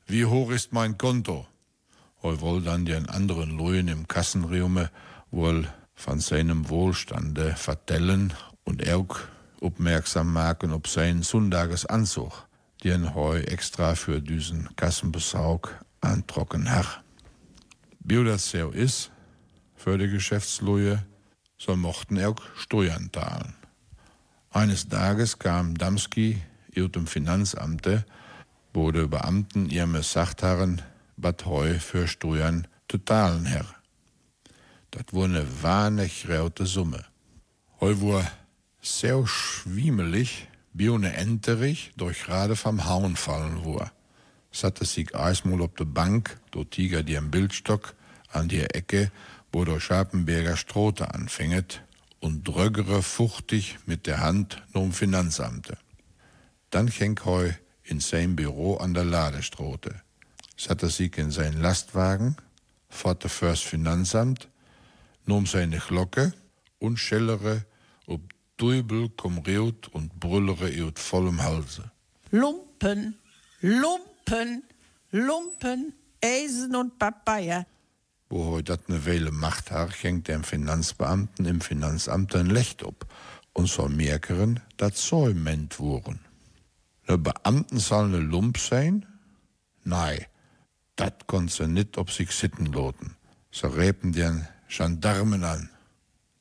wie 0.05 0.25
hoch 0.25 0.51
ist 0.51 0.71
mein 0.71 0.95
Konto? 0.95 1.47
Heu 2.21 2.39
wohl 2.39 2.61
dann 2.61 2.85
den 2.85 3.09
anderen 3.09 3.57
Leuten 3.57 3.87
im 3.87 4.07
Kassenraume 4.07 4.91
wohl 5.31 5.67
von 5.95 6.19
seinem 6.19 6.69
Wohlstande 6.69 7.55
vertellen 7.55 8.31
und 8.63 8.87
auch 8.87 9.21
aufmerksam 9.59 10.33
machen 10.33 10.71
auf 10.71 10.85
seinen 10.85 11.23
Sonntagesanzug, 11.23 12.47
den 12.83 13.15
heu 13.15 13.39
extra 13.39 13.95
für 13.95 14.21
diesen 14.21 14.75
Kassenbesaug 14.75 15.73
antrocken 16.01 16.69
hat. 16.69 17.01
Wie 18.01 18.23
das 18.23 18.51
so 18.51 18.69
ist, 18.69 19.09
für 19.75 19.97
die 19.97 20.09
Geschäftsleute, 20.09 21.03
so 21.57 21.75
mochten 21.75 22.23
auch 22.23 22.39
Steuern 22.55 23.09
zahlen. 23.11 23.55
Eines 24.51 24.87
Tages 24.87 25.39
kam 25.39 25.75
Damski 25.75 26.39
dem 26.75 27.07
Finanzamte, 27.07 28.05
die 28.75 29.07
Beamten 29.07 29.69
ihrem 29.69 29.95
was 31.17 31.35
heu 31.45 31.79
für 31.79 32.07
Steuern 32.07 32.67
zu 32.89 32.97
zahlen 32.99 33.45
her. 33.45 33.65
Das 34.91 35.05
war 35.11 35.25
eine 35.25 35.45
wahnsinnig 35.63 36.29
raute 36.29 36.65
Summe. 36.65 37.05
Heu 37.79 37.95
war 38.01 38.31
sehr 38.81 39.25
schwiemelig, 39.25 40.47
wie 40.73 40.89
eine 40.89 41.13
Enterich 41.13 41.91
durch 41.97 42.23
gerade 42.23 42.55
vom 42.55 42.85
Hauen 42.85 43.15
fallen 43.15 43.65
war. 43.65 43.91
Satte 44.51 44.85
sich 44.85 45.13
erstmal 45.13 45.61
auf 45.61 45.73
der 45.73 45.85
Bank, 45.85 46.37
do 46.51 46.63
Tiger 46.63 47.03
die 47.03 47.17
am 47.17 47.31
Bildstock, 47.31 47.95
an 48.31 48.47
die 48.47 48.61
Ecke, 48.61 49.11
wo 49.51 49.65
der 49.65 49.79
Scharpenberger 49.79 50.57
Strote 50.57 51.13
anfänget, 51.13 51.81
und 52.19 52.47
dröggere 52.47 53.03
fuchtig 53.03 53.77
mit 53.85 54.07
der 54.07 54.19
Hand 54.19 54.63
nom 54.73 54.91
Finanzamte. 54.91 55.77
Dann 56.75 56.87
ging 56.87 57.17
heu 57.23 57.51
in 57.83 58.01
sein 58.01 58.35
Büro 58.35 58.75
an 58.75 58.93
der 58.93 59.05
Ladestrote. 59.05 60.01
Satte 60.57 60.89
sich 60.89 61.17
in 61.17 61.31
sein 61.31 61.61
Lastwagen, 61.61 62.35
fährte 62.89 63.29
fürs 63.29 63.61
Finanzamt, 63.61 64.49
nahm 65.25 65.45
seine 65.45 65.77
Glocke 65.77 66.33
und 66.79 66.97
schellere 66.97 67.63
ob 68.07 68.19
Dübel 68.59 69.07
komm 69.15 69.37
reut 69.37 69.87
und 69.93 70.19
brüllere 70.19 70.69
ut 70.85 70.99
vollem 70.99 71.41
Halse. 71.41 71.91
Lumpen, 72.31 73.15
Lumpen, 73.61 74.63
Lumpen, 75.11 75.93
Eisen 76.21 76.75
und 76.75 76.99
Papaya. 76.99 77.65
Wo 78.29 78.51
heu 78.51 78.61
dat 78.61 78.89
ne 78.89 79.05
Weile 79.05 79.31
macht 79.31 79.71
hat, 79.71 79.93
schenkt 79.95 80.27
dem 80.27 80.43
Finanzbeamten 80.43 81.45
im 81.45 81.61
Finanzamt 81.61 82.35
ein 82.35 82.47
Licht 82.47 82.83
ob 82.83 83.07
und 83.53 83.69
soll 83.69 83.87
merkeren, 83.87 84.59
dat 84.75 84.97
soll 84.97 85.33
ment 85.33 85.79
Ne 87.07 87.17
Beamten 87.17 87.79
soll 87.79 88.09
ne 88.09 88.17
Lump 88.17 88.57
sein? 88.57 89.05
Nei, 89.83 90.27
dat 90.95 91.27
konnt 91.27 91.51
se 91.51 91.67
nit 91.67 91.97
ob 91.97 92.09
sich 92.09 92.31
sitten 92.31 92.65
loten. 92.71 93.15
So 93.51 93.67
repen 93.67 94.11
den 94.11 94.47
Gendarmen 94.67 95.43
an. 95.43 95.69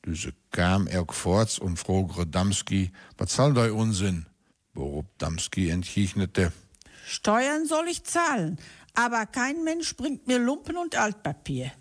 Düse 0.05 0.33
kam 0.51 0.87
er 0.87 1.05
forts 1.09 1.59
und 1.59 1.77
frogere 1.77 2.25
Damski, 2.27 2.91
was 3.17 3.35
soll 3.35 3.53
dei 3.53 3.71
Unsinn? 3.71 4.25
Worub 4.73 5.05
Damski 5.17 5.69
entgegnete, 5.69 6.51
Steuern 7.05 7.67
soll 7.67 7.87
ich 7.87 8.03
zahlen, 8.03 8.57
aber 8.95 9.27
kein 9.27 9.63
Mensch 9.63 9.95
bringt 9.95 10.25
mir 10.27 10.39
Lumpen 10.39 10.75
und 10.75 10.95
Altpapier. 10.95 11.71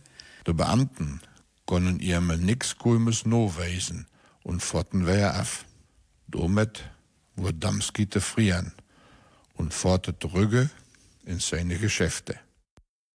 De 0.47 0.53
Beamten 0.53 1.23
konnen 1.65 1.99
ihme 1.99 2.37
nix 2.37 2.77
Kulmes 2.77 3.25
no 3.25 3.57
weisen 3.57 4.07
und 4.43 4.63
forten 4.63 5.07
wer 5.07 5.35
af. 5.35 5.65
Domet 6.29 6.85
wurde 7.37 7.59
Damski 7.59 8.09
frieren 8.21 8.73
und 9.55 9.75
fortet 9.75 10.25
Rügge 10.33 10.71
in 11.25 11.39
seine 11.39 11.79
Geschäfte. 11.79 12.39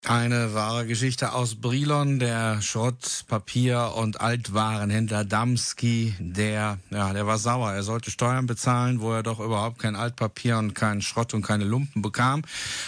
Eine 0.06 0.54
wahre 0.54 0.86
Geschichte 0.86 1.34
aus 1.34 1.56
Brilon, 1.56 2.18
der 2.18 2.62
Schrott, 2.62 3.26
Papier 3.28 3.92
und 3.96 4.18
Altwarenhändler 4.18 5.26
Damski, 5.26 6.14
der, 6.18 6.78
ja, 6.88 7.12
der 7.12 7.26
war 7.26 7.36
sauer. 7.36 7.72
Er 7.72 7.82
sollte 7.82 8.10
Steuern 8.10 8.46
bezahlen, 8.46 9.02
wo 9.02 9.12
er 9.12 9.22
doch 9.22 9.40
überhaupt 9.40 9.78
kein 9.78 9.96
Altpapier 9.96 10.56
und 10.56 10.74
keinen 10.74 11.02
Schrott 11.02 11.34
und 11.34 11.42
keine 11.42 11.64
Lumpen 11.64 12.00
bekam. 12.00 12.42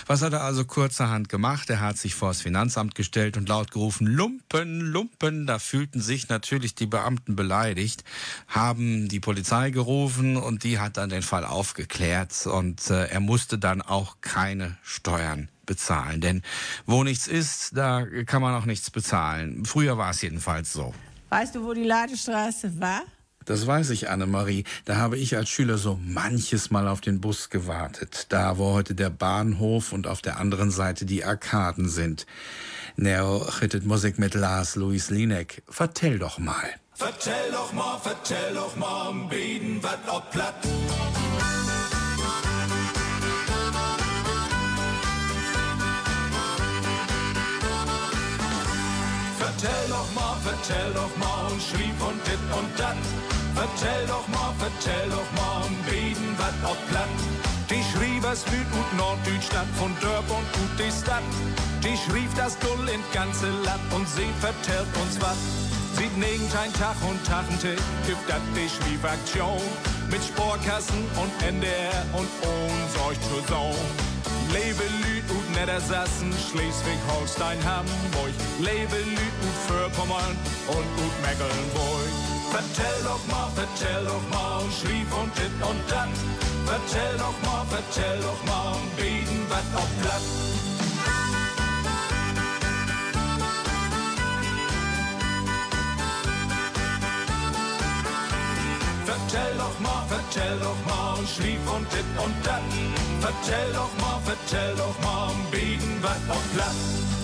Was 0.07 0.23
hat 0.23 0.33
er 0.33 0.43
also 0.43 0.65
kurzerhand 0.65 1.29
gemacht? 1.29 1.69
Er 1.69 1.81
hat 1.81 1.99
sich 1.99 2.15
vors 2.15 2.41
Finanzamt 2.41 2.95
gestellt 2.95 3.37
und 3.37 3.47
laut 3.47 3.71
gerufen, 3.71 4.07
Lumpen, 4.07 4.81
Lumpen. 4.81 5.47
Da 5.47 5.59
fühlten 5.59 6.01
sich 6.01 6.31
natürlich 6.31 6.75
die 6.75 6.87
Beamten 6.87 7.37
beleidigt, 7.37 8.05
haben 8.49 9.09
die 9.09 9.21
Polizei 9.21 9.69
gerufen 9.71 10.39
und 10.39 10.65
die 10.65 10.79
hat 10.79 10.97
dann 10.97 11.11
den 11.11 11.23
Fall 11.23 11.45
aufgeklärt 11.45 12.47
und 12.47 12.89
äh, 12.89 13.09
er 13.09 13.21
musste 13.21 13.59
dann 13.59 13.83
auch 13.83 14.17
keine 14.23 14.79
Steuern 14.83 15.51
bezahlen. 15.67 16.21
Denn 16.21 16.43
wo 16.87 17.05
nichts 17.05 17.27
ist, 17.27 17.77
da 17.77 18.05
kann 18.27 18.43
man 18.43 18.55
auch 18.55 18.67
nichts 18.67 18.91
bezahlen. 18.91 19.65
Früher 19.65 19.99
war 19.99 20.11
es 20.11 20.23
jedenfalls 20.23 20.73
so. 20.73 20.95
Weißt 21.31 21.55
du, 21.55 21.65
wo 21.65 21.73
die 21.73 21.85
Ladestraße 21.85 22.81
war? 22.81 23.03
Das 23.45 23.67
weiß 23.67 23.91
ich, 23.91 24.09
Annemarie. 24.09 24.65
Da 24.85 24.97
habe 24.97 25.17
ich 25.17 25.37
als 25.37 25.49
Schüler 25.49 25.79
so 25.79 25.99
manches 26.05 26.71
Mal 26.71 26.87
auf 26.87 27.01
den 27.01 27.21
Bus 27.21 27.51
gewartet. 27.51 28.27
Da, 28.29 28.59
wo 28.59 28.73
heute 28.73 28.95
der 28.95 29.11
Bahnhof 29.11 29.93
und 29.93 30.07
auf 30.07 30.23
der 30.23 30.39
anderen 30.39 30.71
Seite 30.71 31.07
die 31.07 31.25
Arkaden 31.25 31.89
sind. 31.89 32.27
Neo 32.97 33.45
chittet 33.59 33.85
Musik 33.85 34.19
mit 34.19 34.35
Lars 34.35 34.77
Louis 34.77 35.11
Linek. 35.11 35.63
Vertell 35.69 36.19
doch 36.19 36.39
mal. 36.39 36.69
Vertell 36.95 37.51
doch 37.51 37.73
mal, 37.73 37.99
vertell 37.99 38.55
doch 38.55 38.77
mal, 38.77 39.09
am 39.09 39.29
Beden 39.29 39.83
wat 39.83 40.01
ob 40.09 40.31
platt. 40.31 40.55
Vertell 49.63 49.89
doch 49.91 50.11
mal, 50.13 50.37
vertell 50.43 50.93
doch 50.93 51.17
mal 51.23 51.53
und 51.53 51.63
schrieb 51.63 51.95
und 52.03 52.19
dit 52.27 52.43
und 52.51 52.71
dat. 52.75 52.99
Vertell 53.55 54.07
doch 54.09 54.27
mal, 54.27 54.51
vertell 54.59 55.09
doch 55.09 55.31
mal 55.39 55.63
und 55.63 55.79
beten 55.87 56.35
wat 56.37 56.59
ob 56.67 56.79
platt. 56.91 57.07
Die 57.71 57.79
schrieb 57.95 58.25
es 58.27 58.43
Süd- 58.43 58.75
und 58.75 58.91
Norddeutschland 58.99 59.71
von 59.79 59.95
Dörp 60.01 60.27
und 60.35 60.47
gut 60.59 60.75
die 60.83 60.91
Stadt. 60.91 61.23
Die 61.79 61.95
schrieb 61.95 62.27
das 62.35 62.59
Dull 62.59 62.89
in 62.91 62.99
ganze 63.15 63.51
Land 63.63 63.87
und 63.95 64.09
sie 64.09 64.27
vertellt 64.43 64.91
uns 64.99 65.23
wat. 65.23 65.39
Sieht 65.95 66.17
nirgend 66.19 66.51
ein 66.59 66.73
Tag 66.75 66.99
und 67.07 67.23
Tagente, 67.23 67.79
gibt 68.03 68.27
dat 68.27 68.43
die 68.59 68.67
Schriebaktion. 68.67 69.63
Mit 70.11 70.25
Sportkassen 70.27 71.07
und 71.23 71.31
NDR 71.39 72.03
und 72.19 72.27
uns 72.27 72.93
euch 73.07 73.21
zur 73.31 73.47
Zone. 73.47 73.79
Lebe 74.51 74.83
Lüd 75.07 75.27
und 75.31 75.42
Niedersachsen, 75.53 76.33
Schleswig-Holstein, 76.33 77.59
Hamburg. 77.65 78.35
Lebe 78.59 78.97
Lüd 78.97 79.33
und 80.69 80.87
gut 80.97 81.17
Mecklenburg. 81.23 82.13
Vertell 82.51 82.99
doch 83.05 83.25
mal, 83.27 83.49
vertell 83.55 84.05
doch 84.05 84.25
mal 84.31 84.63
und 84.63 84.73
schrieb 84.73 85.09
und 85.21 85.33
dit 85.37 85.57
und 85.63 85.81
dat. 85.91 86.09
Vertell 86.67 87.17
doch 87.19 87.37
mal, 87.47 87.65
vertell 87.67 88.19
doch 88.21 88.43
mal 88.45 88.73
und 88.77 88.97
beten 88.97 89.47
wat 89.49 89.81
auf 89.81 89.89
Blatt. 90.03 90.62
Vertell 99.33 99.57
doch 99.57 99.81
mal, 99.81 100.05
vertell 100.09 100.59
doch 100.61 100.77
mal 100.85 101.19
und 101.19 101.27
schlief 101.27 101.61
und 101.75 101.87
dit 101.91 102.05
und 102.23 102.35
dat. 102.45 102.61
Vertell 103.23 103.73
doch 103.73 103.89
mal, 103.99 104.21
vertell 104.27 104.75
doch 104.77 104.95
mal 105.03 105.31
und 105.33 105.51
bieten 105.51 106.03
wat 106.03 106.21
auf 106.29 106.45
Platt. 106.53 106.77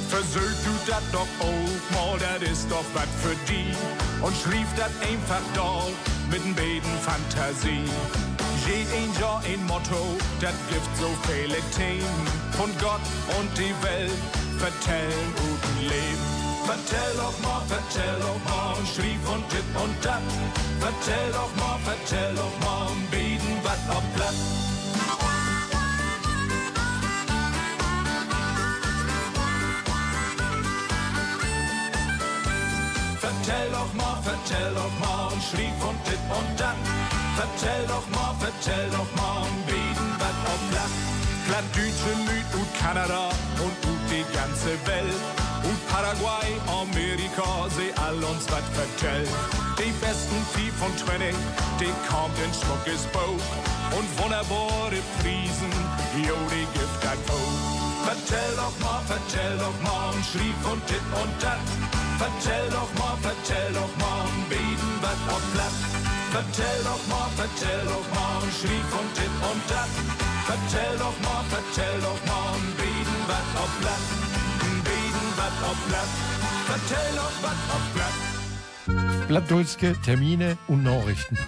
Versöhnt 0.08 0.56
du 0.64 0.72
dat 0.90 1.02
doch 1.12 1.28
auch 1.38 1.84
mal, 1.92 2.18
dat 2.18 2.48
ist 2.48 2.66
doch 2.70 2.88
wat 2.94 3.12
für 3.20 3.36
die. 3.46 3.76
Und 4.24 4.34
schrieb 4.40 4.66
dat 4.78 4.90
einfach 5.04 5.44
dort 5.52 5.92
mit 6.30 6.42
n 6.46 6.54
Beten 6.54 6.96
Fantasie. 7.04 7.84
Jed 8.64 8.88
ein 8.96 9.12
Jahr 9.20 9.42
ein 9.44 9.62
Motto, 9.66 10.16
dat 10.40 10.56
gibt 10.70 10.88
so 10.96 11.10
viele 11.28 11.60
Themen. 11.76 12.24
Von 12.52 12.70
Gott 12.80 13.04
und 13.38 13.50
die 13.58 13.74
Welt 13.84 14.22
vertellen 14.56 15.28
guten 15.36 15.80
Leben. 15.82 16.37
Vertell 16.68 17.16
doch 17.16 17.38
mal, 17.40 17.62
vertell 17.66 18.16
doch 18.20 18.40
mal 18.44 18.76
schrieb 18.84 19.26
und 19.26 19.48
tipp 19.48 19.64
und 19.82 20.04
dat. 20.04 20.20
Vertell 20.78 21.32
doch 21.32 21.48
mal, 21.56 21.78
vertell 21.82 22.34
doch 22.34 22.56
mal 22.60 22.90
und 22.92 23.10
bieten 23.10 23.56
wat 23.64 23.96
auf 23.96 24.04
Blatt. 24.14 24.34
Vertell 33.18 33.68
doch 33.72 33.92
mal, 33.94 34.22
vertell 34.22 34.74
doch 34.74 34.94
mal 35.00 35.32
schrieb 35.40 35.76
und 35.88 36.04
tipp 36.04 36.24
und 36.38 36.60
dat. 36.60 36.76
Vertell 37.40 37.86
doch 37.88 38.06
mal, 38.12 38.34
vertell 38.44 38.90
doch 38.90 39.10
mal 39.16 39.40
und 39.48 39.66
bieten 39.66 40.08
wat 40.20 40.38
auf 40.52 40.60
Blatt. 40.68 40.92
Platt 41.46 41.64
Deutsche 41.72 42.12
Lüd 42.28 42.48
und 42.60 42.68
Kanada 42.78 43.30
und 43.56 43.74
gut 43.80 44.04
die 44.10 44.26
ganze 44.36 44.72
Welt. 44.84 45.47
Und 45.68 45.78
Paraguay, 45.92 46.48
Amerika, 46.80 47.68
sie 47.76 47.92
all 48.00 48.16
uns 48.24 48.48
wat 48.48 48.64
vertellt. 48.72 49.28
Die 49.76 49.92
besten 50.00 50.40
Vieh 50.56 50.72
von 50.80 50.88
20, 50.96 51.36
die 51.78 51.92
kommt 52.08 52.36
in 52.40 52.52
schmuckes 52.56 53.04
Boot. 53.12 53.44
Und 53.92 54.08
wunderbare 54.16 54.96
Priesen, 55.20 55.72
jo, 56.24 56.36
die 56.48 56.64
gibt 56.72 57.02
ein 57.04 57.20
Boot. 57.28 57.78
Vertell 58.08 58.52
doch 58.56 58.72
mal, 58.80 59.02
vertell 59.04 59.58
doch 59.60 59.76
mal 59.84 60.08
und 60.16 60.24
schrieb 60.24 60.56
und 60.72 60.80
dit 60.88 61.04
und 61.12 61.36
dat. 61.44 61.60
Vertell 62.16 62.66
doch 62.72 62.88
mal, 62.96 63.16
vertell 63.20 63.70
doch 63.76 63.92
mal 64.00 64.24
und 64.24 64.48
bieten 64.48 64.92
wat 65.04 65.20
auf 65.28 65.44
Blatt. 65.52 65.76
Vertell 66.32 66.80
doch 66.88 67.04
mal, 67.12 67.28
vertell 67.36 67.84
doch 67.84 68.08
mal 68.16 68.40
und 68.40 68.52
schrieb 68.56 68.88
und 68.96 69.10
dit 69.20 69.34
und 69.44 69.62
dat. 69.68 69.92
Vertell 70.48 70.96
doch 70.96 71.18
mal, 71.20 71.44
vertell 71.52 72.00
doch 72.00 72.20
mal 72.24 72.56
und 72.56 72.72
bieten 72.80 73.18
wat 73.28 73.48
auf 73.60 73.72
Blatt. 73.84 74.17
Wat 75.48 75.70
auf 75.70 75.78
Blatt. 75.88 76.08
Vertell 76.66 77.16
doch 77.16 77.42
wat 77.42 77.56
auf 77.72 77.84
Blatt. 77.94 79.28
Blattdulske, 79.28 79.96
Termine 80.04 80.58
und 80.66 80.82
Nachrichten. 80.82 81.38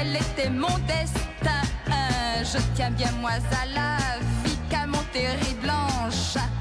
tel 0.01 0.15
était 0.15 0.49
mon 0.49 0.77
destin. 0.87 1.61
Je 2.43 2.57
tiens 2.75 2.91
bien 2.91 3.11
moi 3.19 3.31
à 3.31 3.65
la 3.67 3.97
vie 4.43 4.57
qu'à 4.69 4.87
mon 4.87 5.03
terrible 5.13 5.69
engin. 5.69 6.60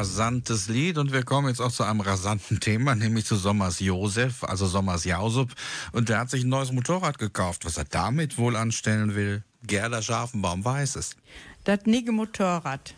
Rasantes 0.00 0.68
Lied 0.68 0.96
und 0.96 1.12
wir 1.12 1.24
kommen 1.24 1.48
jetzt 1.48 1.60
auch 1.60 1.70
zu 1.70 1.84
einem 1.84 2.00
rasanten 2.00 2.58
Thema, 2.58 2.94
nämlich 2.94 3.26
zu 3.26 3.36
Sommers 3.36 3.80
Josef, 3.80 4.44
also 4.44 4.66
Sommers 4.66 5.04
Jausup. 5.04 5.52
Und 5.92 6.08
der 6.08 6.20
hat 6.20 6.30
sich 6.30 6.42
ein 6.42 6.48
neues 6.48 6.72
Motorrad 6.72 7.18
gekauft. 7.18 7.66
Was 7.66 7.76
er 7.76 7.84
damit 7.84 8.38
wohl 8.38 8.56
anstellen 8.56 9.14
will, 9.14 9.44
Gerda 9.62 10.00
Scharfenbaum 10.00 10.64
weiß 10.64 10.96
es. 10.96 11.16
Das 11.64 11.80
nige 11.84 12.12
Motorrad. 12.12 12.94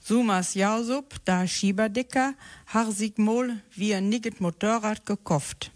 Sumas 0.00 0.54
Jausup, 0.54 1.14
da 1.24 1.46
Schieberdicker, 1.46 2.34
har 2.66 2.90
sich 2.90 3.18
mol 3.18 3.62
wie 3.76 3.94
ein 3.94 4.08
nigget 4.08 4.40
Motorrad 4.40 5.06
gekauft. 5.06 5.70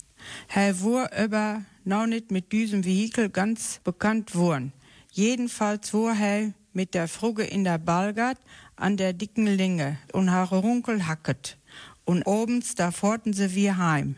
Er 0.52 0.80
wur 0.80 1.08
aber 1.12 1.62
noch 1.84 2.06
nicht 2.06 2.32
mit 2.32 2.50
diesem 2.50 2.84
Vehikel 2.84 3.28
ganz 3.28 3.80
bekannt 3.84 4.34
wurden. 4.34 4.72
Jedenfalls 5.16 5.94
wur 5.94 6.12
er 6.12 6.52
mit 6.74 6.92
der 6.92 7.08
Frugge 7.08 7.44
in 7.44 7.64
der 7.64 7.78
Balgat 7.78 8.36
an 8.76 8.98
der 8.98 9.14
dicken 9.14 9.46
Linge 9.46 9.96
und 10.12 10.30
har 10.30 10.52
Runkel 10.52 11.06
hacket. 11.06 11.56
Und 12.04 12.26
obens 12.26 12.74
da 12.74 12.90
forten 12.90 13.32
sie 13.32 13.54
wie 13.54 13.72
heim. 13.72 14.16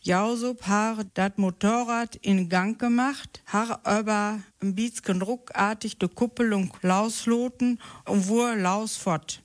Jausup 0.00 0.66
har 0.66 1.04
dat 1.14 1.38
Motorrad 1.38 2.16
in 2.16 2.48
Gang 2.48 2.76
gemacht, 2.76 3.40
har 3.46 3.78
aber 3.84 4.40
ein 4.60 4.74
bisschen 4.74 5.22
ruckartig 5.22 5.96
de 5.98 6.08
Kuppelung 6.08 6.72
lausloten 6.82 7.78
und 8.04 8.26
wur 8.26 8.56
laus 8.56 8.96
fort. 8.96 9.40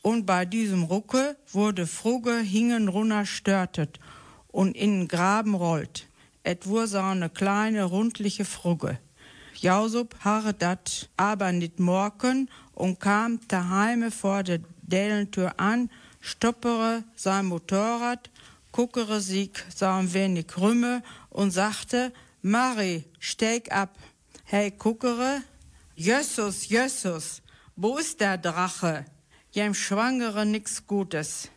Und 0.00 0.26
bei 0.26 0.44
diesem 0.44 0.84
Rucke 0.84 1.36
wurde 1.52 1.88
Frugge 1.88 2.38
hingen 2.38 2.86
runter 2.86 3.26
störtet 3.26 3.98
und 4.46 4.76
in 4.76 5.00
den 5.00 5.08
Graben 5.08 5.56
rollt. 5.56 6.06
Et 6.44 6.68
wur 6.68 6.86
so 6.86 6.98
eine 6.98 7.30
kleine 7.30 7.82
rundliche 7.82 8.44
Frugge. 8.44 9.00
Jausup 9.62 10.14
har 10.18 10.52
dat 10.52 11.08
aber 11.16 11.52
nit 11.52 11.78
morken 11.78 12.50
und 12.74 12.98
kam 12.98 13.38
daheime 13.46 14.10
vor 14.10 14.42
der 14.42 14.58
Dellentür 14.80 15.52
an, 15.56 15.88
stoppere 16.20 17.04
sein 17.14 17.46
Motorrad, 17.46 18.28
guckere 18.72 19.20
sich 19.20 19.52
so 19.72 19.86
ein 19.86 20.12
wenig 20.12 20.46
Rümme 20.58 21.02
und 21.30 21.52
sagte, 21.52 22.12
Mari, 22.40 23.04
steig 23.20 23.70
ab. 23.70 23.96
Hey, 24.42 24.72
guckere, 24.72 25.42
Jössus, 25.94 26.68
Jössus, 26.68 27.40
wo 27.76 27.98
ist 27.98 28.20
der 28.20 28.38
Drache? 28.38 29.04
Jem 29.52 29.74
Schwangere 29.74 30.44
nix 30.44 30.88
Gutes. 30.88 31.50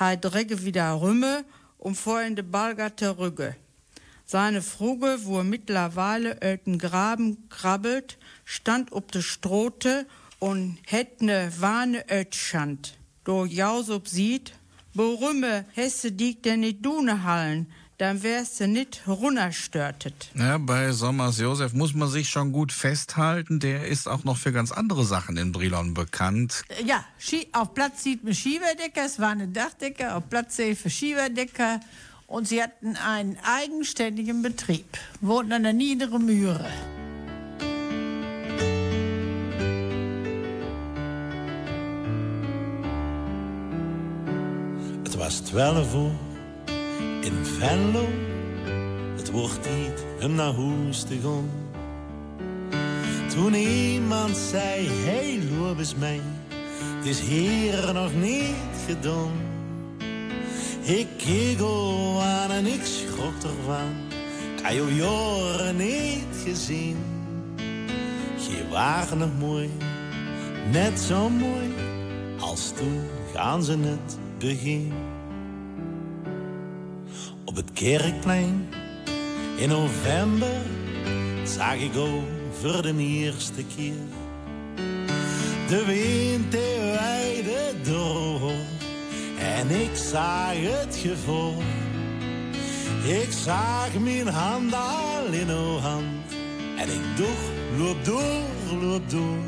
Hei 0.00 0.16
drecke 0.16 0.64
wieder 0.64 1.00
Rümme 1.00 1.44
und 1.78 1.94
vor 1.94 2.20
in 2.20 2.34
de 2.34 2.44
balgerte 2.44 3.16
Rügge. 3.16 3.54
Seine 4.26 4.62
Fruge, 4.62 5.18
wo 5.24 5.38
er 5.38 5.44
mittlerweile 5.44 6.38
öten 6.42 6.78
Graben 6.78 7.48
krabbelt, 7.50 8.18
stand 8.44 8.92
ob 8.92 9.12
de 9.12 9.22
Strote 9.22 10.06
und 10.38 10.78
hätt 10.86 11.20
ne 11.20 11.52
Wahne 11.58 12.04
ötschand. 12.08 12.98
Do 13.24 13.44
Jausup 13.44 14.08
sieht, 14.08 14.54
Borümme, 14.94 15.66
hesse 15.72 16.12
dich 16.12 16.40
denn 16.40 16.60
nicht 16.60 16.84
dune 16.84 17.24
hallen, 17.24 17.66
dann 17.98 18.22
wärst 18.22 18.60
du 18.60 18.68
nicht 18.68 19.02
runterstörtet. 19.06 20.30
Ja, 20.34 20.58
bei 20.58 20.92
Sommers 20.92 21.38
Josef 21.38 21.72
muss 21.72 21.94
man 21.94 22.08
sich 22.08 22.28
schon 22.28 22.52
gut 22.52 22.72
festhalten. 22.72 23.60
Der 23.60 23.86
ist 23.86 24.08
auch 24.08 24.24
noch 24.24 24.36
für 24.36 24.52
ganz 24.52 24.72
andere 24.72 25.04
Sachen 25.04 25.36
in 25.36 25.52
Brilon 25.52 25.94
bekannt. 25.94 26.64
Ja, 26.84 27.04
auf 27.52 27.74
Platz 27.74 28.02
sieht 28.02 28.24
man 28.24 28.34
Schieberdecker, 28.34 29.04
es 29.04 29.18
war 29.18 29.30
eine 29.30 29.48
Dachdecker, 29.48 30.16
auf 30.16 30.28
Platz 30.28 30.56
C 30.56 30.74
für 30.74 30.90
Schieberdecker 30.90 31.80
und 32.26 32.48
sie 32.48 32.62
hatten 32.62 32.96
einen 32.96 33.38
eigenständigen 33.42 34.42
Betrieb, 34.42 34.98
wohnten 35.20 35.52
an 35.52 35.62
der 35.62 35.72
Niederen 35.72 36.24
Mühre. 36.24 36.70
was 45.24 45.40
twaalf 45.40 45.94
uur 45.94 46.10
in 47.22 47.44
Venlo. 47.44 48.06
Het 49.16 49.30
wordt 49.30 49.62
tijd 49.62 50.04
om 50.22 50.34
naar 50.34 50.54
huis 50.54 51.02
te 51.02 51.18
gaan. 51.22 51.50
Toen 53.28 53.54
iemand 53.54 54.36
zei, 54.36 54.88
hey, 54.88 55.38
loop 55.58 55.78
eens 55.78 55.94
mee. 55.94 56.20
Het 56.96 57.06
is 57.06 57.20
hier 57.20 57.92
nog 57.94 58.14
niet 58.14 58.54
gedaan. 58.86 59.43
Ik 60.84 61.06
keek 61.16 61.60
al 61.60 62.20
aan 62.22 62.50
en 62.50 62.66
ik 62.66 62.84
schrok 62.84 63.34
ervan. 63.42 63.94
Had 64.62 64.72
jou 64.72 64.92
jaren 64.92 65.76
niet 65.76 66.42
gezien. 66.44 66.96
Je 68.36 68.68
waren 68.70 69.18
nog 69.18 69.38
mooi, 69.38 69.70
net 70.70 71.00
zo 71.00 71.28
mooi 71.28 71.74
als 72.40 72.72
toen 72.76 73.00
gaan 73.34 73.64
ze 73.64 73.76
net 73.76 74.18
begin. 74.38 74.92
Op 77.44 77.56
het 77.56 77.72
kerkplein 77.72 78.68
in 79.56 79.68
november 79.68 80.62
zag 81.44 81.74
ik 81.74 81.96
over 81.96 82.82
de 82.82 82.94
eerste 82.96 83.64
keer 83.76 84.22
de 85.68 85.84
wind 85.84 86.52
die 86.52 86.78
weide 86.78 87.72
door 87.82 88.52
en 89.44 89.70
ik 89.70 89.96
zag 89.96 90.52
het 90.54 90.96
gevoel. 90.96 91.62
Ik 93.04 93.32
zag 93.32 93.98
mijn 93.98 94.26
hand 94.26 94.74
al 94.74 95.26
in 95.32 95.48
uw 95.48 95.78
hand 95.78 96.32
en 96.78 96.88
ik 96.88 97.16
dacht, 97.16 97.78
loop 97.78 98.04
door, 98.04 98.78
loop 98.80 99.10
door. 99.10 99.38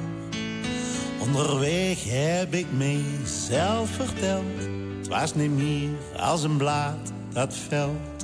Onderweg 1.19 2.05
heb 2.05 2.55
ik 2.55 2.67
mezelf 2.73 3.91
verteld, 3.91 4.59
het 4.99 5.09
was 5.09 5.35
niet 5.35 5.51
meer 5.51 5.91
als 6.17 6.43
een 6.43 6.57
blaad 6.57 7.13
dat 7.33 7.55
veld. 7.69 8.16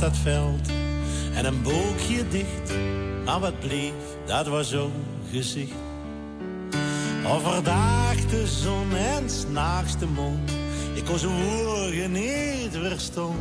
Dat 0.00 0.16
veld 0.16 0.68
en 1.34 1.44
een 1.44 1.62
boekje 1.62 2.28
dicht, 2.28 2.72
maar 3.24 3.40
wat 3.40 3.60
bleef, 3.60 3.92
dat 4.26 4.46
was 4.46 4.68
zo'n 4.68 4.92
gezicht. 5.30 5.72
Overdag 7.26 8.14
de 8.14 8.46
zon 8.46 8.96
en 8.96 9.30
s'nachts 9.30 9.98
de 9.98 10.06
mond. 10.06 10.50
Ik 10.94 11.04
kon 11.04 11.18
zijn 11.18 11.42
woorden 11.42 12.12
niet 12.12 12.70
verstaan. 12.70 13.36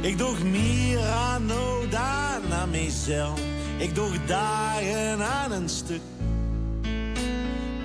Ik 0.00 0.18
doe 0.18 0.44
meer 0.44 1.04
aan 1.04 1.46
dan 1.90 2.52
aan 2.52 2.70
mezelf. 2.70 3.40
Ik 3.78 3.94
doe 3.94 4.10
dagen 4.26 5.22
aan 5.22 5.52
een 5.52 5.68
stuk. 5.68 6.00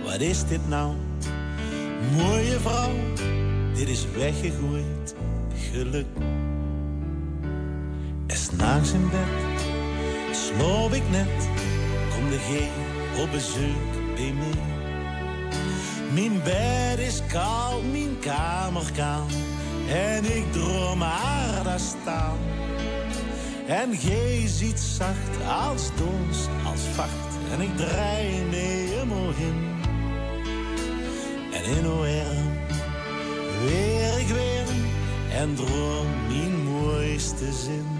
Wat 0.03 0.19
is 0.19 0.45
dit 0.45 0.67
nou? 0.67 0.93
Mooie 2.15 2.59
vrouw, 2.59 2.91
dit 3.73 3.87
is 3.87 4.05
weggegooid 4.15 5.15
geluk. 5.71 6.07
S'nachts 8.60 8.91
in 8.91 9.10
bed 9.10 9.62
sloop 10.32 10.93
ik 10.93 11.10
net, 11.10 11.49
kom 12.14 12.30
de 12.30 12.38
G 12.38 12.70
op 13.22 13.32
bezoek 13.32 14.16
bij 14.16 14.34
mij. 14.34 14.78
Mijn 16.14 16.43
bed 16.43 16.99
is 16.99 17.22
koud, 17.28 17.84
mijn 17.91 18.20
kamer 18.20 18.91
kaal. 18.95 19.26
En 19.89 20.26
ik 20.38 20.51
droom 20.51 21.01
haar 21.01 21.64
daar 21.64 21.80
staan. 21.80 22.38
En 23.68 23.97
gij 23.97 24.47
ziet 24.47 24.80
zacht 24.80 25.64
als 25.66 25.89
dons, 25.95 26.47
als 26.66 26.82
vacht. 26.93 27.32
En 27.53 27.62
ik 27.62 27.78
draai 27.78 28.43
mee 28.49 28.88
hem 28.88 29.12
in. 29.38 29.68
En 31.53 31.64
in 31.78 31.86
arm 31.86 32.03
weer 33.66 34.20
ik 34.20 34.28
weer. 34.28 34.68
En 35.32 35.55
droom 35.55 36.07
mijn 36.28 36.64
mooiste 36.64 37.53
zin. 37.53 37.99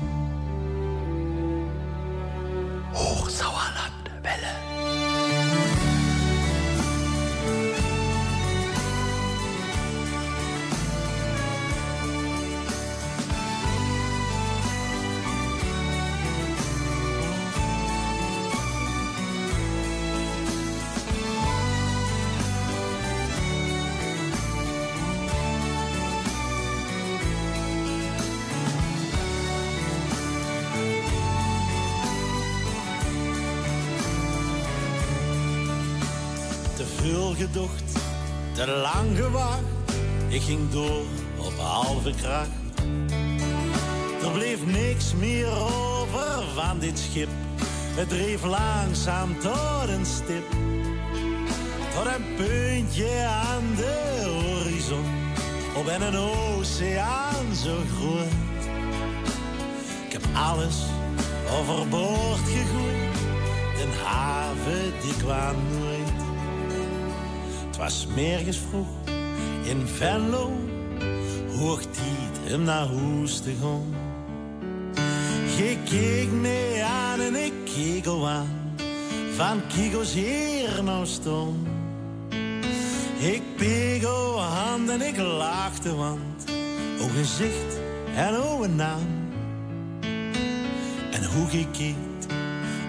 Ging 40.50 40.72
door 40.72 41.02
op 41.38 41.54
halve 41.58 42.12
kracht. 42.22 42.50
Er 44.24 44.32
bleef 44.34 44.66
niks 44.66 45.14
meer 45.16 45.48
over 45.48 46.44
van 46.56 46.80
dit 46.80 47.00
schip. 47.00 47.30
Het 47.96 48.10
dreef 48.10 48.44
langzaam 48.44 49.40
tot 49.40 49.90
een 49.90 50.06
stip. 50.06 50.44
Tot 51.96 52.06
een 52.06 52.36
puntje 52.36 53.26
aan 53.26 53.64
de 53.76 54.24
horizon. 54.26 55.06
Op 55.76 55.88
en 55.88 56.02
een 56.02 56.18
oceaan 56.18 57.56
zo 57.64 57.76
groot. 57.98 58.64
Ik 60.06 60.12
heb 60.12 60.24
alles 60.34 60.78
overboord 61.60 62.40
gegooid. 62.40 63.18
Den 63.78 64.04
haven 64.04 64.94
die 65.02 65.18
kwam 65.18 65.56
nooit. 65.72 66.12
Het 67.68 67.78
was 67.78 68.08
mergens 68.16 68.58
vroeg 68.70 69.09
in 69.70 69.88
Venlo, 69.88 70.52
hoog 71.58 71.82
tijd 71.82 72.54
om 72.54 72.64
naar 72.64 72.88
huis 72.88 73.40
te 73.40 73.54
gaan. 73.62 73.96
Je 75.58 75.78
keek 75.84 76.32
me 76.32 76.82
aan 76.86 77.20
en 77.20 77.36
ik 77.36 77.54
keek 77.64 78.06
al 78.06 78.28
aan, 78.28 78.76
van 79.36 79.62
Kigo's 79.68 80.14
hier 80.14 80.84
nou 80.84 81.06
staan. 81.06 81.68
Ik 83.20 83.42
peeg 83.56 84.04
hand 84.36 84.90
en 84.90 85.02
ik 85.02 85.18
lachte, 85.18 85.96
want 85.96 86.46
o 87.02 87.08
gezicht 87.16 87.80
en 88.16 88.34
een 88.34 88.76
naam. 88.76 89.08
En 91.12 91.24
hoe 91.24 91.48
gekeken, 91.50 91.96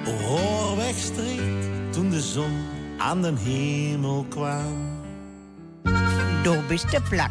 o 0.06 0.10
hoor 0.10 0.76
wegstreed, 0.76 1.92
toen 1.92 2.10
de 2.10 2.20
zon 2.20 2.52
aan 2.98 3.22
den 3.22 3.36
hemel 3.36 4.26
kwam. 4.28 4.89
Du 6.42 6.62
bist 6.68 6.90
de 6.90 7.00
platt. 7.00 7.30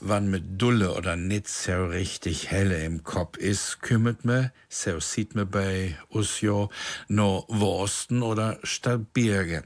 Wann 0.00 0.30
mit 0.30 0.60
Dulle 0.60 0.94
oder 0.94 1.16
nit 1.16 1.48
so 1.48 1.86
richtig 1.86 2.50
helle 2.50 2.84
im 2.84 3.02
Kopf 3.02 3.38
is, 3.38 3.78
kümmert 3.80 4.24
me, 4.26 4.52
so 4.68 5.00
sieht 5.00 5.34
me 5.34 5.46
bei 5.46 5.96
us 6.10 6.42
jo 6.42 6.68
no 7.08 7.46
Wursten 7.48 8.22
oder 8.22 8.58
Stabirge. 8.62 9.62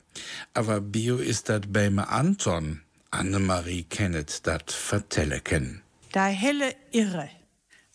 Aber 0.54 0.80
Bio 0.80 1.16
ist 1.16 1.48
dat 1.48 1.72
bei 1.72 1.90
me 1.90 2.08
Anton. 2.08 2.82
Annemarie 3.10 3.82
kennet 3.82 4.46
dat 4.46 4.70
vertelleken. 4.70 5.82
Der 6.14 6.26
helle 6.26 6.76
Irre. 6.92 7.28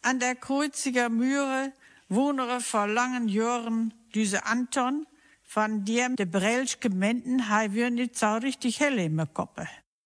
An 0.01 0.19
der 0.19 0.35
Kreuziger 0.35 1.09
Mühre 1.09 1.71
wohnere 2.09 2.59
vor 2.59 2.87
langen 2.87 3.29
Jahren 3.29 3.93
diese 4.13 4.45
Anton, 4.45 5.07
von 5.53 5.83
dem 5.83 6.15
de 6.15 6.25
Brelschke 6.25 6.89
Menten 6.89 7.49
hei 7.49 7.73
wir 7.73 7.91
nicht 7.91 8.17
so 8.17 8.35
richtig 8.35 8.79
helle 8.79 9.03
im 9.03 9.21
Kopf. 9.33 9.59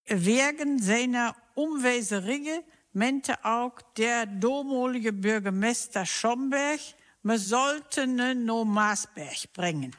Wegen 0.07 0.79
seiner 0.79 1.35
Umweserige 1.53 2.63
meinte 2.93 3.45
auch 3.45 3.79
der 3.95 4.25
damalige 4.25 5.13
Bürgermeister 5.13 6.03
Schomberg, 6.03 6.79
wir 7.21 7.37
sollten 7.37 8.43
no 8.43 8.65
Maasberg 8.65 9.53
bringen. 9.53 9.95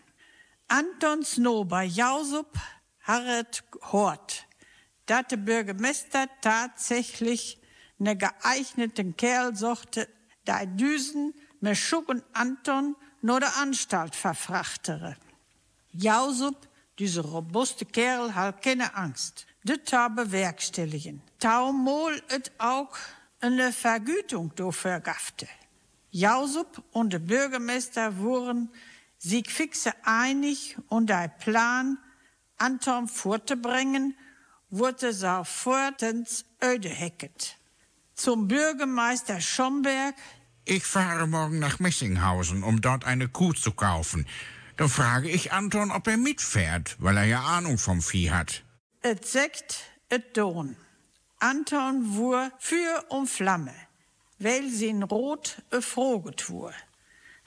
Antons 0.67 1.39
no 1.39 1.65
bei 1.65 1.85
Jausup 1.85 2.53
harret 3.03 3.63
hort, 3.93 4.49
dat 5.07 5.31
der 5.31 5.37
Bürgermeister 5.37 6.27
tatsächlich 6.41 7.61
ne 7.99 8.17
geeigneten 8.17 9.17
Kerl 9.17 9.55
suchte, 9.55 10.09
da 10.45 10.67
Düsen 10.67 11.35
mit 11.61 11.77
Schuck 11.77 12.09
und 12.09 12.25
Anton 12.33 12.97
nur 13.23 13.39
der 13.39 13.57
Anstalt 13.59 14.17
verfrachtere. 14.17 15.17
Jausup, 15.99 16.69
diese 16.99 17.21
robuste 17.21 17.85
Kerl, 17.85 18.35
hat 18.35 18.63
keine 18.63 18.95
Angst. 18.95 19.47
Das 19.65 19.93
habe 19.93 20.27
bewerkstelligen. 20.27 21.23
Taumol 21.39 22.23
et 22.29 22.53
auch 22.59 22.91
eine 23.41 23.73
Vergütung 23.73 24.53
dafür 24.55 25.01
gafte. 25.01 25.49
Jausup 26.11 26.83
und 26.93 27.13
der 27.13 27.19
Bürgermeister 27.19 28.19
wurden 28.19 28.71
sich 29.19 29.51
fixe 29.51 29.93
einig 30.05 30.77
und 30.89 31.09
der 31.09 31.29
Plan, 31.29 31.99
Anton 32.59 33.09
vorzubringen, 33.09 34.17
wurde 34.71 35.13
sofortens 35.13 36.45
ödehecket. 36.63 37.57
Zum 38.15 38.49
Bürgermeister 38.49 39.41
Schomberg 39.41 40.15
Ich 40.65 40.85
fahre 40.85 41.27
morgen 41.27 41.59
nach 41.59 41.79
Messinghausen, 41.81 42.63
um 42.63 42.81
dort 42.81 43.05
eine 43.05 43.29
Kuh 43.29 43.53
zu 43.53 43.73
kaufen. 43.73 44.27
Dann 44.77 44.89
frage 44.89 45.31
ich 45.31 45.53
Anton, 45.53 45.91
ob 45.91 46.07
er 46.07 46.19
mitfährt, 46.19 46.97
weil 46.99 47.17
er 47.17 47.25
ja 47.25 47.41
Ahnung 47.41 47.79
vom 47.79 48.03
Vieh 48.03 48.31
hat. 48.31 48.63
Et 49.03 49.25
sekt, 49.25 49.85
et 50.11 50.37
don. 50.37 50.77
Anton 51.39 52.17
wur 52.17 52.51
für 52.59 53.05
um 53.09 53.27
Flamme, 53.27 53.75
weil 54.39 54.69
sin 54.69 55.03
Rot 55.03 55.63
erfroget 55.71 56.51
wur. 56.51 56.73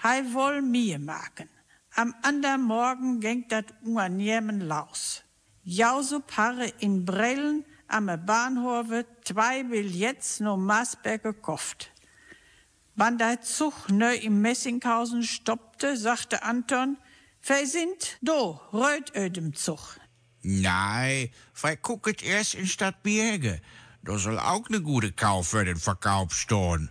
Hei 0.02 0.24
woll 0.34 0.62
mir 0.62 1.00
maken. 1.00 1.50
Am 1.96 2.16
andern 2.22 2.62
Morgen 2.62 3.20
ging 3.20 3.48
dat 3.50 3.66
Unanjemen 3.84 4.62
laus. 4.62 5.24
Jausup 5.64 6.38
harre 6.38 6.72
in 6.80 7.06
Brellen 7.06 7.66
am 7.88 8.08
Bahnhofe 8.26 9.06
zwei 9.24 9.64
Billets 9.64 10.40
no 10.40 10.56
Maasberg 10.56 11.24
gekauft. 11.24 11.92
Wann 12.96 13.18
der 13.18 13.42
Zug 13.42 13.90
neu 13.90 14.16
im 14.16 14.42
Messinghausen 14.42 15.24
stoppte, 15.24 15.98
sagte 15.98 16.44
Anton, 16.44 16.98
wir 17.42 17.68
sind 17.68 18.18
do, 18.22 18.60
röt 18.74 19.16
ödem 19.16 19.54
Zug. 19.54 19.98
Nein, 20.42 21.30
wir 21.62 21.78
gucken 21.78 22.16
erst 22.22 22.56
in 22.56 22.68
Stadt 22.68 23.04
Bierge. 23.04 23.62
Da 24.04 24.18
soll 24.18 24.40
auch 24.40 24.70
ne 24.70 24.82
gute 24.82 25.12
Kauf 25.12 25.50
für 25.50 25.66
den 25.66 25.78
Verkauf 25.78 26.34
stehen. 26.34 26.90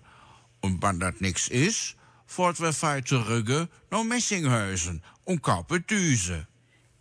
Und 0.60 0.82
wenn 0.82 1.00
das 1.00 1.20
nix 1.20 1.48
ist, 1.48 1.96
fort 2.26 2.60
wir 2.60 2.72
fei 2.72 3.00
zurück 3.00 3.68
nach 3.90 4.04
Messinghausen 4.04 5.02
und 5.24 5.42
kaufen 5.42 5.84
Düse. 5.86 6.46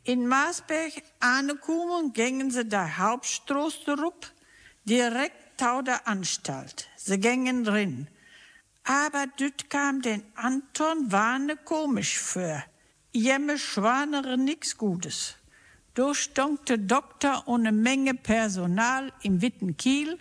In 0.04 0.28
Maasberg 0.28 0.94
angekommen 1.20 2.14
gingen 2.14 2.50
sie 2.50 2.64
der 2.64 2.98
Hauptstraße 2.98 3.98
rup, 4.02 4.32
direkt 4.86 5.58
tau 5.58 5.82
der 5.82 6.08
Anstalt. 6.08 6.88
Sie 6.96 7.20
gingen 7.20 7.66
drin. 7.66 8.08
Aber 8.86 9.28
düt 9.38 9.70
kam 9.70 10.02
den 10.02 10.24
Anton 10.36 11.12
warne 11.12 11.58
komisch 11.58 12.18
für. 12.18 12.64
Jemme 13.18 13.58
schwanere 13.58 14.38
nix 14.38 14.78
Gutes. 14.78 15.38
Da 15.96 16.14
stonk 16.14 16.68
der 16.68 16.78
Doktor 16.78 17.48
eine 17.48 17.72
Menge 17.72 18.14
Personal 18.14 19.12
im 19.24 19.42
Witten 19.42 19.76
Kiel. 19.76 20.20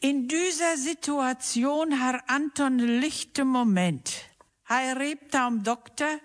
In 0.00 0.28
dieser 0.28 0.76
Situation 0.76 1.98
hat 1.98 2.28
Anton 2.28 2.78
einen 2.78 3.00
lichten 3.00 3.48
Moment. 3.48 4.12
Er 4.68 5.00
rebte 5.00 5.40
am 5.40 5.62
Doktor, 5.62 6.20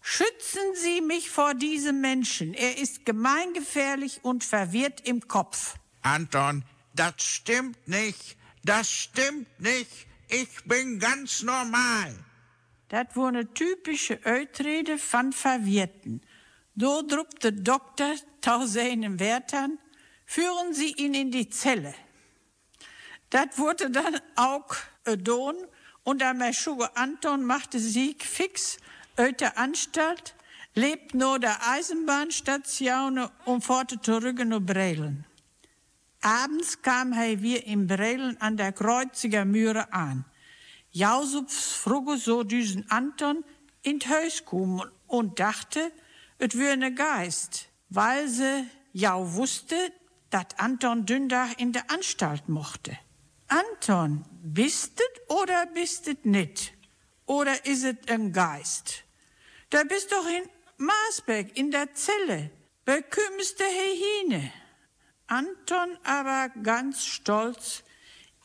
schützen 0.00 0.68
Sie 0.74 1.00
mich 1.00 1.30
vor 1.30 1.54
diesem 1.54 2.00
Menschen. 2.00 2.54
Er 2.54 2.78
ist 2.78 3.04
gemeingefährlich 3.04 4.20
und 4.22 4.44
verwirrt 4.44 5.00
im 5.04 5.26
Kopf. 5.26 5.74
Anton, 6.02 6.62
das 6.94 7.14
stimmt 7.18 7.88
nicht. 7.88 8.36
Das 8.62 8.88
stimmt 8.88 9.48
nicht. 9.58 10.06
Ich 10.28 10.62
bin 10.64 11.00
ganz 11.00 11.42
normal. 11.42 12.14
Das 12.88 13.06
war 13.14 13.28
eine 13.28 13.52
typische 13.52 14.20
Eutrede 14.24 14.98
von 14.98 15.32
Verwirrten. 15.32 16.20
So 16.76 17.02
drupp 17.02 17.40
der 17.40 17.52
Doktor 17.52 18.14
tau 18.40 18.66
seinen 18.66 19.18
Wärtern, 19.18 19.78
führen 20.24 20.72
Sie 20.72 20.92
ihn 20.92 21.14
in 21.14 21.30
die 21.30 21.48
Zelle. 21.48 21.94
Das 23.30 23.58
wurde 23.58 23.90
dann 23.90 24.20
auch 24.36 24.76
Don 25.18 25.56
und 26.04 26.20
der 26.20 26.34
Meschuge 26.34 26.96
Anton 26.96 27.44
machte 27.44 27.78
sich 27.80 28.22
fix 28.22 28.78
der 29.16 29.58
Anstalt, 29.58 30.34
lebt 30.74 31.14
nur 31.14 31.38
der 31.38 31.56
Eisenbahnstation 31.68 33.28
und 33.46 33.64
fährte 33.64 34.00
zurück 34.00 34.44
nach 34.44 34.60
Brelen. 34.60 35.24
Abends 36.20 36.82
kam 36.82 37.12
er 37.12 37.40
wieder 37.40 37.64
in 37.64 37.86
Brelen 37.86 38.40
an 38.40 38.56
der 38.56 38.72
Kreuziger 38.72 39.44
Mühre 39.44 39.92
an. 39.92 40.24
Jausups 40.96 41.74
fruge 41.74 42.16
so 42.16 42.42
diesen 42.42 42.90
Anton 42.90 43.44
in 43.82 44.00
Haus 44.00 44.46
kommen 44.46 44.80
und 45.06 45.38
dachte, 45.38 45.92
et 46.38 46.56
wär 46.58 46.74
ne 46.76 46.94
Geist, 46.94 47.68
weil 47.90 48.28
se 48.28 48.64
jau 48.94 49.34
wusste, 49.34 49.76
dat 50.30 50.58
Anton 50.58 51.04
Dündach 51.04 51.52
in 51.58 51.74
der 51.74 51.90
Anstalt 51.90 52.48
mochte. 52.48 52.98
Anton, 53.48 54.24
bist 54.42 54.98
et 55.00 55.30
oder 55.30 55.66
bist 55.66 56.08
et 56.08 56.24
nit? 56.24 56.72
Oder 57.26 57.66
is 57.66 57.84
et 57.84 58.10
ein 58.10 58.32
Geist? 58.32 59.04
Da 59.68 59.84
bist 59.84 60.10
doch 60.12 60.26
in 60.26 60.48
Maasberg 60.78 61.58
in 61.58 61.70
der 61.70 61.92
Zelle. 61.92 62.50
Bekümmst 62.86 63.60
der 63.60 63.68
Hehine. 63.68 64.50
Anton 65.26 65.98
aber 66.04 66.48
ganz 66.62 67.04
stolz, 67.04 67.82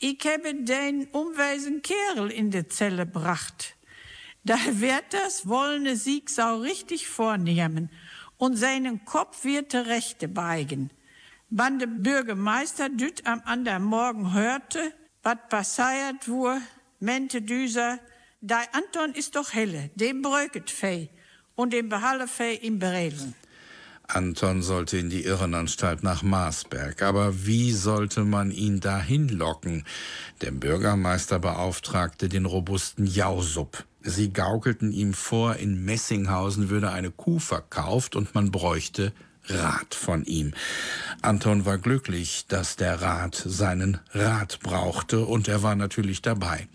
ich 0.02 0.18
habe 0.26 0.52
den 0.54 1.06
umweisen 1.12 1.80
Kerl 1.80 2.32
in 2.32 2.50
die 2.50 2.66
Zelle 2.66 3.06
bracht. 3.06 3.76
Da 4.42 4.56
wird 4.72 5.04
das 5.10 5.46
wollne 5.46 5.94
Sieg 5.94 6.28
sau 6.28 6.58
richtig 6.58 7.06
vornehmen 7.06 7.88
und 8.36 8.56
seinen 8.56 9.04
Kopf 9.04 9.44
wird 9.44 9.72
der 9.72 9.86
Rechte 9.86 10.26
beigen. 10.26 10.90
Wann 11.50 11.78
der 11.78 11.86
Bürgermeister 11.86 12.88
düt 12.88 13.24
am 13.26 13.42
andern 13.44 13.84
Morgen 13.84 14.34
hörte, 14.34 14.92
wat 15.22 15.48
passiert 15.48 16.26
wur, 16.26 16.60
mente 16.98 17.40
düser, 17.40 18.00
dei 18.40 18.64
Anton 18.72 19.12
ist 19.14 19.36
doch 19.36 19.52
helle, 19.52 19.90
dem 19.94 20.20
bröket 20.20 20.68
fei 20.68 21.10
und 21.54 21.72
dem 21.72 21.88
behalle 21.88 22.26
fei 22.26 22.54
im 22.54 22.80
Bereden. 22.80 23.36
Anton 24.08 24.62
sollte 24.62 24.98
in 24.98 25.10
die 25.10 25.24
Irrenanstalt 25.24 26.02
nach 26.02 26.22
Marsberg. 26.22 27.02
Aber 27.02 27.46
wie 27.46 27.72
sollte 27.72 28.24
man 28.24 28.50
ihn 28.50 28.80
dahin 28.80 29.28
locken? 29.28 29.84
Der 30.40 30.50
Bürgermeister 30.50 31.38
beauftragte 31.38 32.28
den 32.28 32.46
robusten 32.46 33.06
Jausup. 33.06 33.84
Sie 34.02 34.32
gaukelten 34.32 34.92
ihm 34.92 35.14
vor, 35.14 35.56
in 35.56 35.84
Messinghausen 35.84 36.70
würde 36.70 36.90
eine 36.90 37.10
Kuh 37.10 37.38
verkauft 37.38 38.16
und 38.16 38.34
man 38.34 38.50
bräuchte 38.50 39.12
Rat 39.48 39.94
von 39.94 40.24
ihm. 40.24 40.54
Anton 41.20 41.64
war 41.64 41.78
glücklich, 41.78 42.46
dass 42.48 42.76
der 42.76 43.02
Rat 43.02 43.34
seinen 43.34 43.98
Rat 44.12 44.60
brauchte 44.60 45.24
und 45.24 45.48
er 45.48 45.62
war 45.62 45.74
natürlich 45.74 46.22
dabei. 46.22 46.68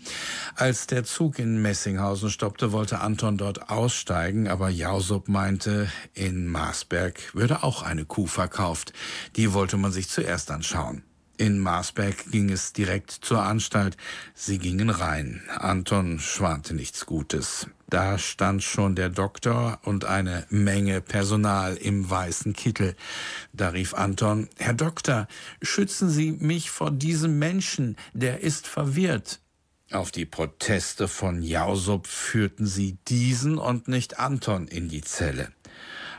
Als 0.54 0.86
der 0.86 1.04
Zug 1.04 1.38
in 1.38 1.62
Messinghausen 1.62 2.30
stoppte, 2.30 2.72
wollte 2.72 3.00
Anton 3.00 3.38
dort 3.38 3.70
aussteigen, 3.70 4.48
aber 4.48 4.68
Jausup 4.68 5.28
meinte, 5.28 5.90
in 6.14 6.46
Marsberg 6.46 7.34
würde 7.34 7.62
auch 7.62 7.82
eine 7.82 8.04
Kuh 8.04 8.26
verkauft. 8.26 8.92
Die 9.36 9.52
wollte 9.52 9.76
man 9.76 9.92
sich 9.92 10.08
zuerst 10.08 10.50
anschauen. 10.50 11.02
In 11.38 11.60
Marsberg 11.60 12.32
ging 12.32 12.50
es 12.50 12.72
direkt 12.72 13.12
zur 13.12 13.44
Anstalt. 13.44 13.96
Sie 14.34 14.58
gingen 14.58 14.90
rein. 14.90 15.40
Anton 15.56 16.18
schwante 16.18 16.74
nichts 16.74 17.06
Gutes. 17.06 17.68
Da 17.88 18.18
stand 18.18 18.64
schon 18.64 18.96
der 18.96 19.08
Doktor 19.08 19.78
und 19.84 20.04
eine 20.04 20.46
Menge 20.50 21.00
Personal 21.00 21.76
im 21.76 22.10
weißen 22.10 22.54
Kittel. 22.54 22.96
Da 23.52 23.68
rief 23.68 23.94
Anton, 23.94 24.48
Herr 24.58 24.74
Doktor, 24.74 25.28
schützen 25.62 26.10
Sie 26.10 26.32
mich 26.32 26.70
vor 26.70 26.90
diesem 26.90 27.38
Menschen, 27.38 27.96
der 28.14 28.40
ist 28.40 28.66
verwirrt. 28.66 29.40
Auf 29.92 30.10
die 30.10 30.26
Proteste 30.26 31.06
von 31.06 31.40
Jausup 31.40 32.08
führten 32.08 32.66
sie 32.66 32.98
diesen 33.06 33.56
und 33.56 33.88
nicht 33.88 34.18
Anton 34.18 34.66
in 34.66 34.88
die 34.88 35.00
Zelle. 35.00 35.52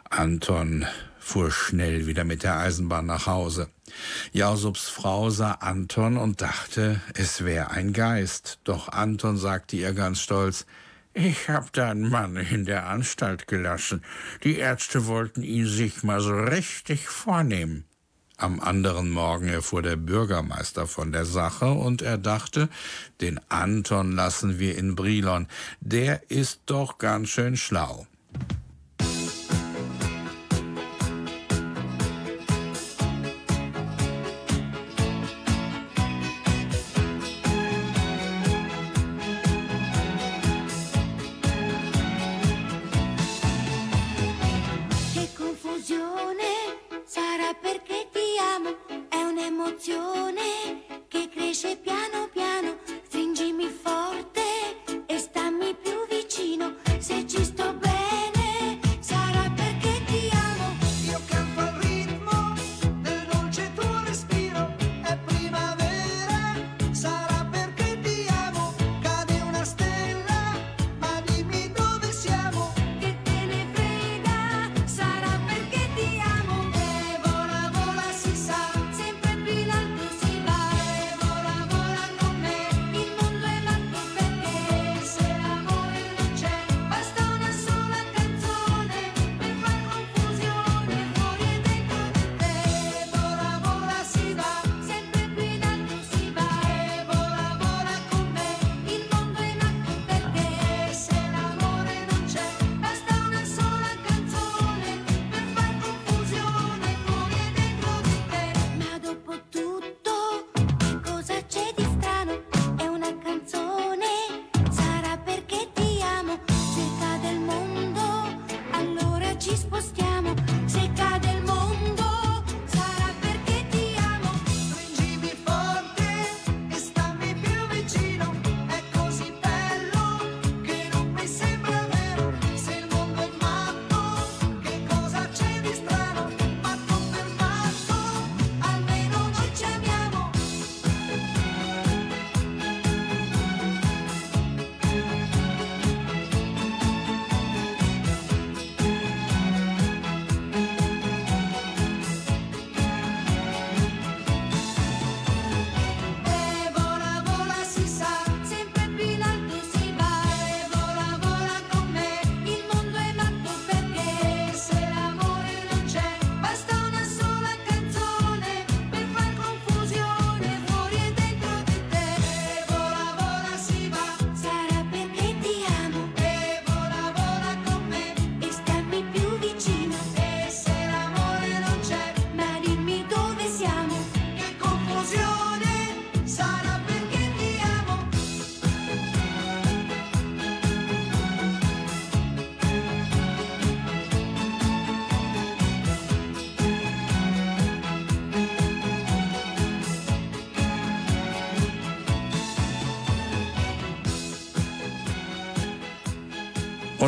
Anton 0.10 0.88
fuhr 1.20 1.52
schnell 1.52 2.08
wieder 2.08 2.24
mit 2.24 2.42
der 2.42 2.58
Eisenbahn 2.58 3.06
nach 3.06 3.28
Hause. 3.28 3.70
Jausups 4.32 4.90
Frau 4.90 5.30
sah 5.30 5.54
Anton 5.54 6.18
und 6.18 6.42
dachte, 6.42 7.02
es 7.14 7.44
wäre 7.44 7.72
ein 7.72 7.94
Geist. 7.94 8.60
Doch 8.64 8.90
Anton 8.90 9.38
sagte 9.38 9.76
ihr 9.76 9.94
ganz 9.94 10.22
stolz, 10.22 10.66
ich 11.14 11.50
hab 11.50 11.74
deinen 11.74 12.10
Mann 12.10 12.38
in 12.38 12.66
der 12.66 12.88
Anstalt 12.88 13.48
gelassen. 13.48 14.04
Die 14.44 14.58
Ärzte 14.58 15.08
wollten 15.08 15.44
ihn 15.44 15.68
sich 15.68 16.04
mal 16.04 16.22
so 16.22 16.34
richtig 16.34 17.08
vornehmen. 17.08 17.86
Am 18.38 18.62
anderen 18.62 19.10
Morgen 19.10 19.50
erfuhr 19.50 19.82
der 19.82 19.98
Bürgermeister 19.98 20.88
von 20.88 21.12
der 21.12 21.26
Sache 21.26 21.72
und 21.72 22.02
er 22.02 22.18
dachte, 22.18 22.70
den 23.20 23.38
Anton 23.50 24.14
lassen 24.14 24.60
wir 24.60 24.78
in 24.78 24.96
Brilon. 24.96 25.48
Der 25.82 26.32
ist 26.32 26.62
doch 26.66 27.00
ganz 27.00 27.28
schön 27.30 27.58
schlau. 27.58 28.08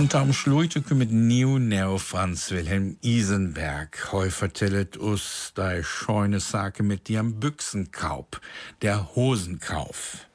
Unterm 0.01 0.33
Schluite 0.33 0.81
mit 0.95 1.11
New 1.11 1.59
Neo 1.59 1.99
Franz 1.99 2.49
Wilhelm 2.49 2.97
Isenberg. 3.03 4.11
Heu 4.11 4.31
vertellet 4.31 4.97
us 4.97 5.51
dei 5.53 5.83
scheune 5.83 6.39
Sake 6.39 6.81
mit 6.81 7.07
ihrem 7.07 7.39
Büchsenkaub, 7.39 8.41
der 8.81 9.15
Hosenkauf. 9.15 10.25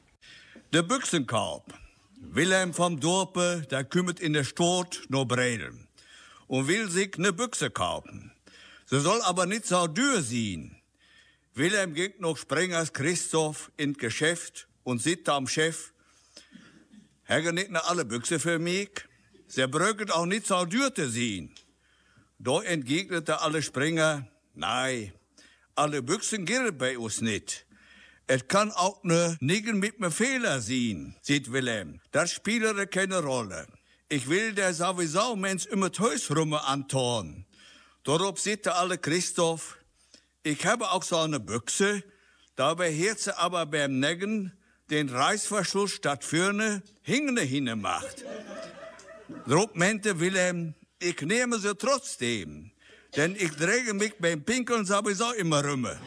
Der 0.73 0.85
Büchsenkaub. 0.85 1.65
Wilhelm 2.15 2.75
vom 2.75 3.01
Dorpe, 3.01 3.67
der 3.69 3.83
kümmert 3.83 4.21
in 4.21 4.35
der 4.35 4.45
Stadt 4.45 5.01
no 5.09 5.25
Breden 5.25 5.89
und 6.47 6.69
will 6.69 6.89
sich 6.89 7.19
ne 7.19 7.33
Büchse 7.33 7.69
kaufen. 7.69 8.31
Sie 8.85 9.01
soll 9.01 9.21
aber 9.23 9.47
nicht 9.47 9.67
so 9.67 9.89
dürr 9.89 10.23
sein. 10.23 10.77
Wilhelm 11.55 11.93
ging 11.93 12.13
noch 12.21 12.37
Sprengers 12.37 12.93
Christoph 12.93 13.73
in 13.77 13.95
Geschäft 13.95 14.69
und 14.85 15.03
sieht 15.03 15.29
am 15.29 15.49
Chef, 15.49 15.93
Herr 17.25 17.51
nicht 17.51 17.73
ne 17.73 17.85
alle 17.85 18.05
Büchse 18.05 18.39
für 18.39 18.61
mich? 18.61 18.91
Sie 19.49 19.67
bröcket 19.67 20.11
auch 20.11 20.27
nicht 20.27 20.47
so 20.47 20.65
dürr 20.65 20.95
zu 20.95 21.09
sein. 21.09 21.55
Da 22.39 22.63
entgegnete 22.63 23.41
alle 23.41 23.63
Springer, 23.63 24.27
nein, 24.55 25.13
alle 25.75 26.03
Büchsen 26.03 26.45
gilt 26.45 26.79
bei 26.79 26.99
uns 26.99 27.21
nicht. 27.21 27.67
Es 28.27 28.49
kann 28.49 28.73
auch 28.73 29.05
ne 29.05 29.37
Niggen 29.41 29.79
mit 29.79 30.01
me 30.01 30.11
Fehler 30.11 30.61
sein, 30.61 31.17
sieht 31.23 31.53
Wilhelm. 31.53 32.01
Das 32.11 32.33
spielt 32.33 32.91
keine 32.91 33.23
Rolle. 33.23 33.67
Ich 34.09 34.29
will 34.29 34.53
der 34.53 34.75
sowieso 34.75 35.37
mens 35.37 35.65
immer 35.67 35.93
Teus 35.93 36.31
rumme 36.31 36.65
antorn. 36.65 37.47
Darauf 38.05 38.41
sieht 38.41 38.67
der 38.67 38.77
alle 38.77 38.99
Christoph, 38.99 39.79
ich 40.43 40.65
habe 40.65 40.93
auch 40.93 41.03
so 41.03 41.19
eine 41.19 41.41
Büchse, 41.41 42.05
dabei 42.55 42.93
sie 42.93 43.37
aber 43.37 43.67
beim 43.67 43.99
Neggen 43.99 44.57
den 44.91 45.09
Reißverschluss 45.09 45.91
statt 45.91 46.23
Fürne 46.23 46.85
hingene 47.03 47.41
hinne 47.41 47.75
macht. 47.75 48.25
Darauf 49.47 49.75
meinte 49.75 50.19
Wilhelm, 50.21 50.75
ich 50.99 51.21
nehme 51.23 51.59
sie 51.59 51.75
trotzdem, 51.75 52.71
denn 53.17 53.35
ich 53.35 53.51
träge 53.51 53.95
mich 53.95 54.15
beim 54.19 54.43
Pinkeln 54.45 54.85
sowieso 54.85 55.33
immer 55.33 55.65
rümme. 55.65 55.99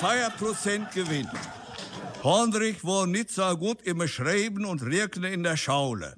Feierprozent 0.00 0.90
Gewinn. 0.92 1.28
Hondrich 2.22 2.84
war 2.84 3.06
nicht 3.06 3.30
so 3.30 3.56
gut 3.56 3.82
im 3.82 4.06
Schreiben 4.08 4.64
und 4.64 4.82
Rechnen 4.82 5.32
in 5.32 5.42
der 5.42 5.56
Schaule. 5.56 6.16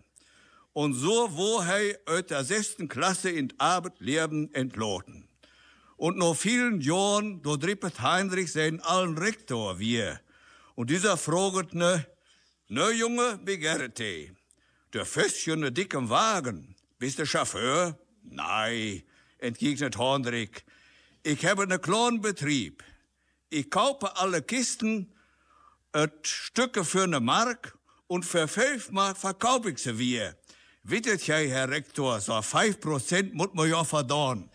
Und 0.73 0.95
so 0.95 1.29
wo 1.33 1.61
er 1.61 1.99
aus 2.07 2.27
der 2.29 2.45
sechsten 2.45 2.89
Klasse 2.89 3.31
in 3.31 3.53
Arbeitsleben 3.59 4.53
entloten. 4.55 5.29
Und 5.97 6.17
nach 6.17 6.35
vielen 6.35 6.81
Jahren, 6.81 7.43
da 7.43 7.57
drippet 7.57 8.01
Heinrich 8.01 8.53
seinen 8.53 8.81
allen 8.81 9.19
Rektor 9.19 9.79
wir. 9.79 10.21
Und 10.77 10.91
dieser 10.91 11.17
fragt 11.17 11.75
ne, 11.75 12.07
ne 12.69 12.91
Junge, 12.93 13.39
begerte, 13.45 14.31
der 14.93 15.05
fährst 15.05 15.41
schon 15.41 15.61
ne 15.61 15.73
dicken 15.73 16.09
Wagen. 16.09 16.75
Bist 16.99 17.19
du 17.19 17.27
Chauffeur? 17.27 17.99
Nein, 18.23 19.03
entgegnet 19.39 19.99
Heinrich. 19.99 20.65
Ich 21.23 21.45
habe 21.47 21.67
ne 21.67 21.79
kleinen 21.79 22.21
Betrieb. 22.21 22.83
Ich 23.51 23.71
kaufe 23.71 24.17
alle 24.17 24.43
Kisten, 24.43 25.13
et 25.93 26.27
Stücke 26.27 26.85
für 26.85 27.07
ne 27.07 27.21
Mark 27.21 27.79
und 28.07 28.25
für 28.25 28.49
fünf 28.49 28.91
Mark 28.91 29.17
verkaufe 29.17 29.71
ich 29.71 29.79
sie 29.79 29.99
wir. 29.99 30.37
Wittet 30.83 31.27
jij, 31.27 31.51
Herr 31.51 31.69
Rektor, 31.69 32.19
so 32.21 32.33
5% 32.33 33.35
muss 33.35 33.53
man 33.53 33.69
ja 33.69 33.85
verdorn. 33.85 34.49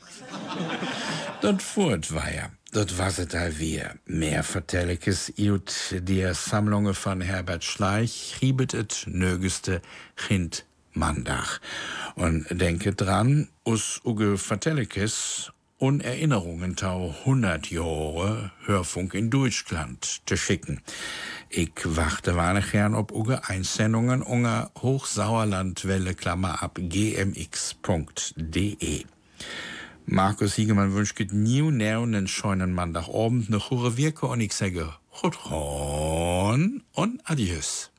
Dat 1.42 1.62
Furt 1.62 2.12
war 2.12 2.34
ja. 2.34 2.50
Dat 2.74 2.96
was 2.96 3.18
het 3.18 3.34
alweer. 3.34 3.96
Mehr 4.06 4.44
vertel 4.44 4.88
ik 4.88 5.06
es 5.06 5.32
ut 5.36 5.94
die 6.04 6.34
Sammlungen 6.34 6.96
von 6.96 7.22
Herbert 7.22 7.64
Schleich, 7.64 8.38
riebet 8.42 8.74
et 8.74 9.04
nögeste 9.08 9.82
Kind 10.16 10.66
Mandach. 10.92 11.60
Und 12.16 12.48
denke 12.50 12.96
dran, 12.96 13.50
us 13.64 14.02
uge 14.04 14.38
vertellikes 14.38 15.52
und 15.78 16.02
Erinnerungen 16.02 16.76
tau 16.76 17.14
100 17.26 17.70
Jahre 17.70 18.52
Hörfunk 18.66 19.14
in 19.14 19.30
Deutschland 19.30 20.22
zu 20.26 20.36
schicken. 20.36 20.82
Ich 21.50 21.74
warte 21.84 22.36
wahrlich 22.36 22.72
gern 22.72 22.96
ob 22.96 23.12
uge 23.12 23.48
Einsendungen 23.48 24.24
unger 24.24 24.72
Hochsauerlandwelle 24.82 26.16
Klammer 26.16 26.64
ab 26.64 26.80
gmx.de. 26.82 27.46
Markus 30.06 30.56
Hiegemann 30.56 30.93
wünscht 30.93 31.16
new 31.32 31.70
einen 31.70 32.28
scheunen 32.28 32.74
Montagabend 32.74 33.47
eine 33.47 33.60
chure 33.60 33.97
Wirke 33.97 34.28
und 34.28 34.41
ich 34.41 34.54
sage 34.54 34.93
Chutron 35.20 36.84
und 36.93 37.22
Adios. 37.24 37.89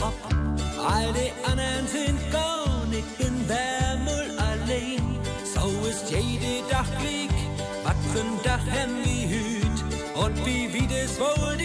All 0.00 1.12
die 1.12 1.32
anderen 1.50 1.86
sind 1.88 2.18
gone, 2.30 2.98
ich 2.98 3.10
bin 3.16 3.48
wärmul 3.48 4.30
allein. 4.38 5.18
So 5.44 5.68
ist 5.88 6.10
jede 6.10 6.66
Tag 6.70 6.86
Krieg, 7.00 7.30
wat 7.84 7.96
für'n 8.12 8.40
Dach 8.44 8.64
hem 8.66 8.90
wie 9.04 9.26
hüt. 9.28 9.78
Und 10.14 10.36
wie 10.46 10.72
wie 10.72 10.86
das 10.86 11.18
wohl 11.18 11.57